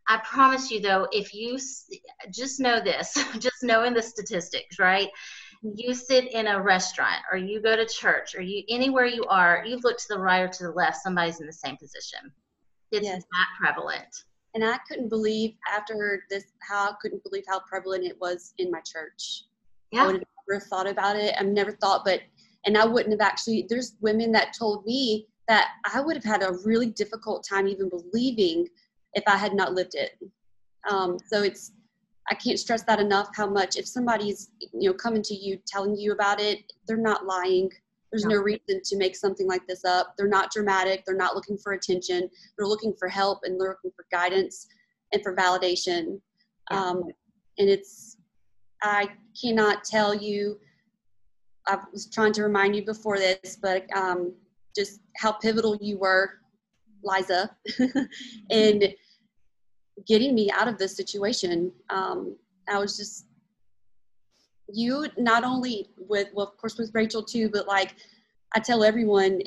[0.09, 1.59] I promise you, though, if you
[2.31, 5.09] just know this, just knowing the statistics, right?
[5.63, 9.65] You sit in a restaurant or you go to church or you anywhere you are,
[9.67, 12.31] you look to the right or to the left, somebody's in the same position.
[12.93, 13.23] It's yes.
[13.23, 14.25] that prevalent.
[14.55, 18.71] And I couldn't believe after this how I couldn't believe how prevalent it was in
[18.71, 19.45] my church.
[19.91, 20.05] Yeah.
[20.05, 21.35] I would have never thought about it.
[21.39, 22.21] I've never thought, but
[22.65, 23.67] and I wouldn't have actually.
[23.69, 27.89] There's women that told me that I would have had a really difficult time even
[27.89, 28.67] believing
[29.15, 30.19] if I had not lived it.
[30.91, 31.73] Um, so it's
[32.29, 35.97] I can't stress that enough how much if somebody's you know coming to you telling
[35.97, 37.71] you about it, they're not lying.
[38.11, 38.37] There's no.
[38.37, 40.15] no reason to make something like this up.
[40.17, 41.05] They're not dramatic.
[41.05, 42.29] They're not looking for attention.
[42.57, 44.67] They're looking for help and they're looking for guidance
[45.13, 46.21] and for validation.
[46.71, 46.83] Yeah.
[46.83, 47.05] Um,
[47.59, 48.17] and it's
[48.83, 49.09] I
[49.41, 50.59] cannot tell you.
[51.69, 54.35] I was trying to remind you before this, but um,
[54.77, 56.41] just how pivotal you were,
[57.03, 57.57] Liza,
[58.51, 58.95] and
[60.07, 61.73] getting me out of this situation.
[61.91, 62.37] Um,
[62.69, 63.27] I was just
[64.69, 67.95] you not only with well of course with Rachel too, but like
[68.55, 69.41] I tell everyone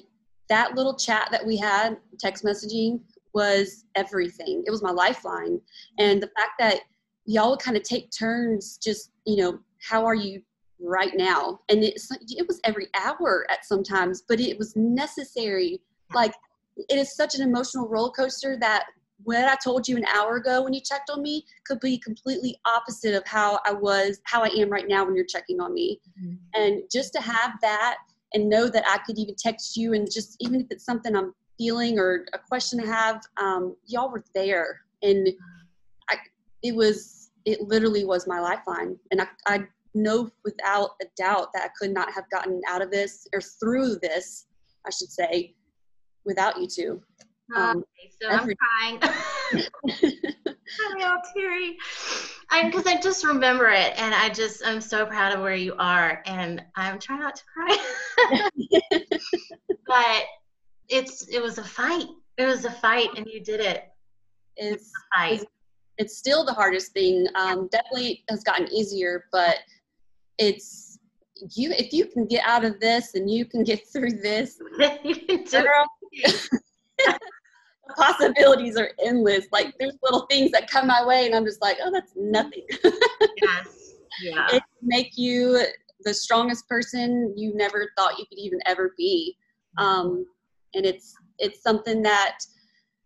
[0.49, 3.01] that little chat that we had, text messaging,
[3.33, 4.63] was everything.
[4.65, 5.61] It was my lifeline.
[5.99, 6.81] And the fact that
[7.25, 10.41] y'all would kind of take turns just, you know, how are you
[10.81, 11.59] right now?
[11.69, 15.81] And it's it was every hour at sometimes, but it was necessary.
[16.13, 16.33] Like
[16.77, 18.85] it is such an emotional roller coaster that
[19.23, 22.57] what I told you an hour ago when you checked on me could be completely
[22.65, 25.99] opposite of how I was, how I am right now when you're checking on me.
[26.21, 26.35] Mm-hmm.
[26.55, 27.97] And just to have that
[28.33, 31.33] and know that I could even text you and just even if it's something I'm
[31.57, 34.81] feeling or a question I have, um, y'all were there.
[35.01, 35.27] And
[36.09, 36.15] I,
[36.63, 38.97] it was, it literally was my lifeline.
[39.11, 39.63] And I, I
[39.95, 43.97] know without a doubt that I could not have gotten out of this or through
[44.01, 44.47] this,
[44.85, 45.55] I should say,
[46.25, 47.01] without you two.
[47.55, 49.13] Um, okay, so every- I'm crying.
[50.91, 51.77] I'm all teary.
[52.63, 56.21] Because I, just remember it, and I just I'm so proud of where you are,
[56.25, 57.77] and I'm trying not to cry.
[59.87, 60.23] but
[60.89, 62.07] it's it was a fight.
[62.37, 63.85] It was a fight, and you did it.
[64.55, 64.91] It's.
[65.33, 65.45] It's,
[65.99, 67.27] it's still the hardest thing.
[67.35, 69.57] Um, definitely has gotten easier, but
[70.39, 70.97] it's
[71.55, 71.71] you.
[71.71, 74.59] If you can get out of this and you can get through this,
[75.51, 75.85] girl,
[77.95, 79.45] possibilities are endless.
[79.51, 82.65] Like there's little things that come my way, and I'm just like, oh, that's nothing.
[83.41, 83.93] yes.
[84.23, 84.47] Yeah.
[84.53, 85.63] It make you
[86.01, 89.37] the strongest person you never thought you could even ever be.
[89.77, 90.25] Um,
[90.73, 92.37] and it's it's something that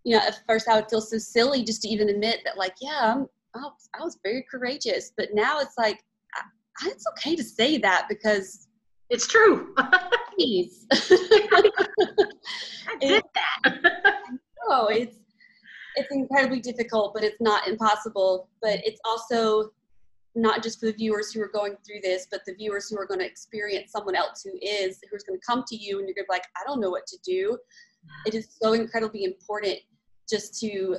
[0.04, 2.76] you know at first I would feel so silly just to even admit that like
[2.82, 6.04] yeah I'm, I was very courageous, but now it's like
[6.86, 8.68] it's okay to say that because
[9.10, 9.74] it's true.
[10.38, 10.86] please.
[10.92, 11.70] I
[13.00, 13.74] did that.
[14.70, 15.18] no, it's
[15.96, 18.50] it's incredibly difficult, but it's not impossible.
[18.62, 19.72] But it's also
[20.36, 23.06] not just for the viewers who are going through this, but the viewers who are
[23.06, 26.16] going to experience someone else who is, who's going to come to you and you're
[26.16, 27.58] going to be like, I don't know what to do.
[28.26, 29.78] It is so incredibly important
[30.28, 30.98] just to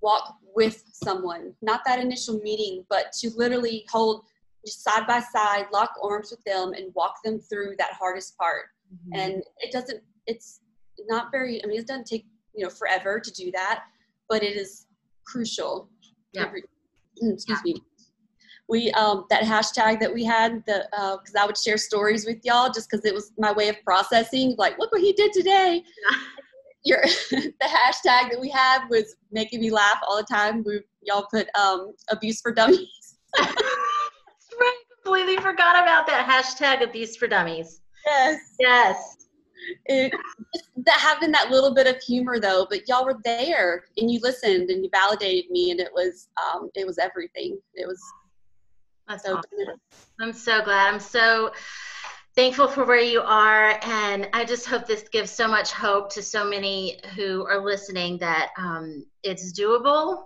[0.00, 4.24] walk with someone, not that initial meeting, but to literally hold
[4.64, 8.66] just side by side, lock arms with them and walk them through that hardest part.
[8.92, 9.20] Mm-hmm.
[9.20, 10.60] And it doesn't, it's
[11.08, 13.84] not very, I mean, it doesn't take, you know, forever to do that,
[14.28, 14.86] but it is
[15.26, 15.88] crucial.
[16.32, 16.46] Yeah.
[16.46, 16.62] Every,
[17.22, 17.74] excuse yeah.
[17.74, 17.82] me
[18.68, 22.26] we um, that hashtag that we had the uh, because uh, I would share stories
[22.26, 24.54] with y'all just because it was my way of processing.
[24.56, 25.82] Like, look what he did today.
[26.10, 26.16] Yeah.
[26.86, 30.62] Your the hashtag that we had was making me laugh all the time.
[30.64, 33.16] We y'all put um, abuse for dummies.
[34.60, 34.76] right.
[35.02, 37.80] Completely forgot about that hashtag abuse for dummies.
[38.06, 38.54] Yes.
[38.58, 39.16] Yes.
[39.86, 40.12] It,
[40.84, 44.68] that having that little bit of humor though, but y'all were there and you listened
[44.70, 47.58] and you validated me and it was um, it was everything.
[47.74, 48.00] It was
[49.08, 49.80] that's so awesome.
[50.20, 50.92] I'm so glad.
[50.92, 51.52] I'm so
[52.34, 53.78] thankful for where you are.
[53.82, 58.18] And I just hope this gives so much hope to so many who are listening
[58.18, 60.24] that um, it's doable.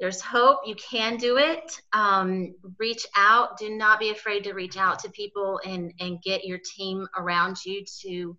[0.00, 0.60] There's hope.
[0.64, 1.78] You can do it.
[1.92, 3.58] Um, reach out.
[3.58, 7.64] Do not be afraid to reach out to people and, and get your team around
[7.64, 8.36] you to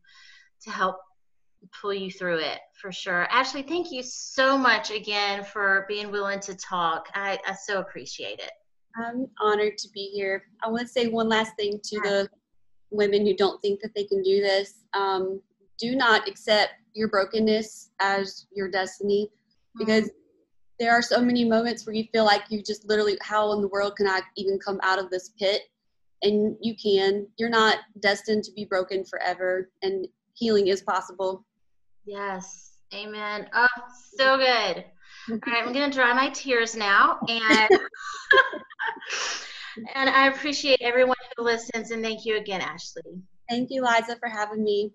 [0.64, 0.98] to help
[1.80, 3.28] pull you through it for sure.
[3.32, 7.08] Ashley, thank you so much again for being willing to talk.
[7.14, 8.52] I, I so appreciate it.
[8.96, 10.44] I'm honored to be here.
[10.64, 12.30] I want to say one last thing to the
[12.90, 14.84] women who don't think that they can do this.
[14.94, 15.42] Um,
[15.80, 19.30] do not accept your brokenness as your destiny
[19.78, 20.21] because mm-hmm.
[20.82, 23.68] There are so many moments where you feel like you just literally, how in the
[23.68, 25.62] world can I even come out of this pit?
[26.24, 27.28] And you can.
[27.38, 31.46] You're not destined to be broken forever, and healing is possible.
[32.06, 32.78] Yes.
[32.96, 33.48] Amen.
[33.54, 33.68] Oh,
[34.16, 34.86] so good.
[35.30, 37.20] All right, I'm going to dry my tears now.
[37.30, 37.70] And
[39.96, 41.92] and I appreciate everyone who listens.
[41.92, 43.22] And thank you again, Ashley.
[43.50, 44.92] Thank you, Liza, for having me.